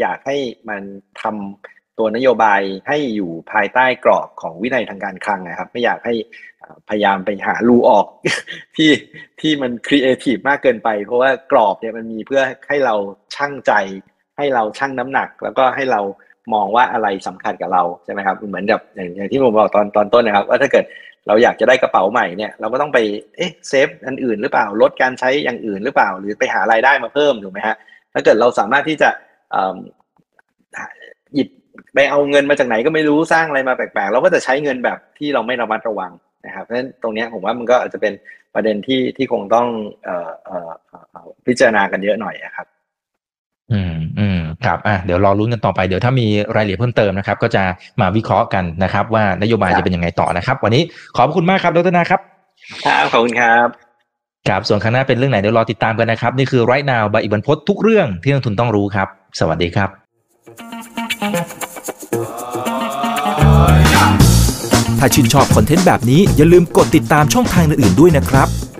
[0.00, 0.36] อยากให้
[0.68, 0.82] มัน
[1.22, 6.14] ทำตัวนโยบายให้อยู่ภายใต้กรอบของวินัยทางการคลังนะครับ ไม่อยากให้
[6.88, 8.06] พยายามไปหารูออก
[8.76, 8.90] ที่
[9.40, 12.94] ที่มันครีเอทีฟมากเกินไป เพราะว่ากรอบเนี่ยมันมีเพื่อให้เรา
[13.34, 13.72] ชั่งใจ
[14.36, 16.00] ให้เราชั่งน้ำหนัก แล้วก็ให้เรา
[16.54, 20.84] มองว่าอะไรสำคัญกับเราใช่ไหมครับเหมือนกับอย่างที่ผมบอกตอนตอนต้นนะครับ ว่าถ้าเกิด
[21.26, 22.98] เราอยากจะได้กระเป๋าใหม่เนี่ยเราก็ต้องไป
[23.36, 27.76] เอ๊ะ save อันอื่นหรือเปล่าลดการใช้อย่างอื่นหรือเปล่า หรือไปหารายได้มาเพิ่มถูกไหมฮะ
[28.12, 29.10] ถ้าเกิดเราสามารถที่จะ
[31.34, 31.48] หยิบ
[31.94, 36.12] ไปเอาเงินมาจากไหนก็ไม่รู้สร้างอะไรมาแปลกๆ เราก็จะใช้เงินแบบที่เราไม่ระมัดระวัง
[36.46, 38.12] นะครับเพราะฉะนั้นตรงนี้ผมว่ามันก็อาจจะเป็น
[38.54, 39.66] ประเด็นที่ที่คงต้อง
[40.08, 42.66] อ่ออ่อพิจารณากันเยอะหน่อยครับ
[43.72, 47.62] อืมอืม ครับอะเดี๋ยวรอรุ้นกันต่อไปเดี๋ยวถ้ามีรายละเอียดเพิ่มเติมนะครับ ก็จะ
[48.00, 50.82] มาวิเคราะห์กันนะครับ ว่านโยบายจะเป็นยังไงต่อนะครับ วันนี้
[51.16, 52.20] ขอบคุณมากครับดรนาครับ
[52.86, 53.66] ครับขอบคุณครับ
[54.48, 59.08] ครับส่วนข้างหน้าเป็นเรื่องไหนเดี๋ยวรอติดตามกันนะครับ นี่คือไรนาวใบอิบันพศทุกเรื่องที่นักทุนต้องรู้ครับ
[59.40, 59.88] สวัสดีครับ
[64.98, 68.48] ถ้าชื่นชอบคอนเทนต์แบบนี้อย่าลืมกดติดตามช่องทางอื่นๆด้วยนะครับ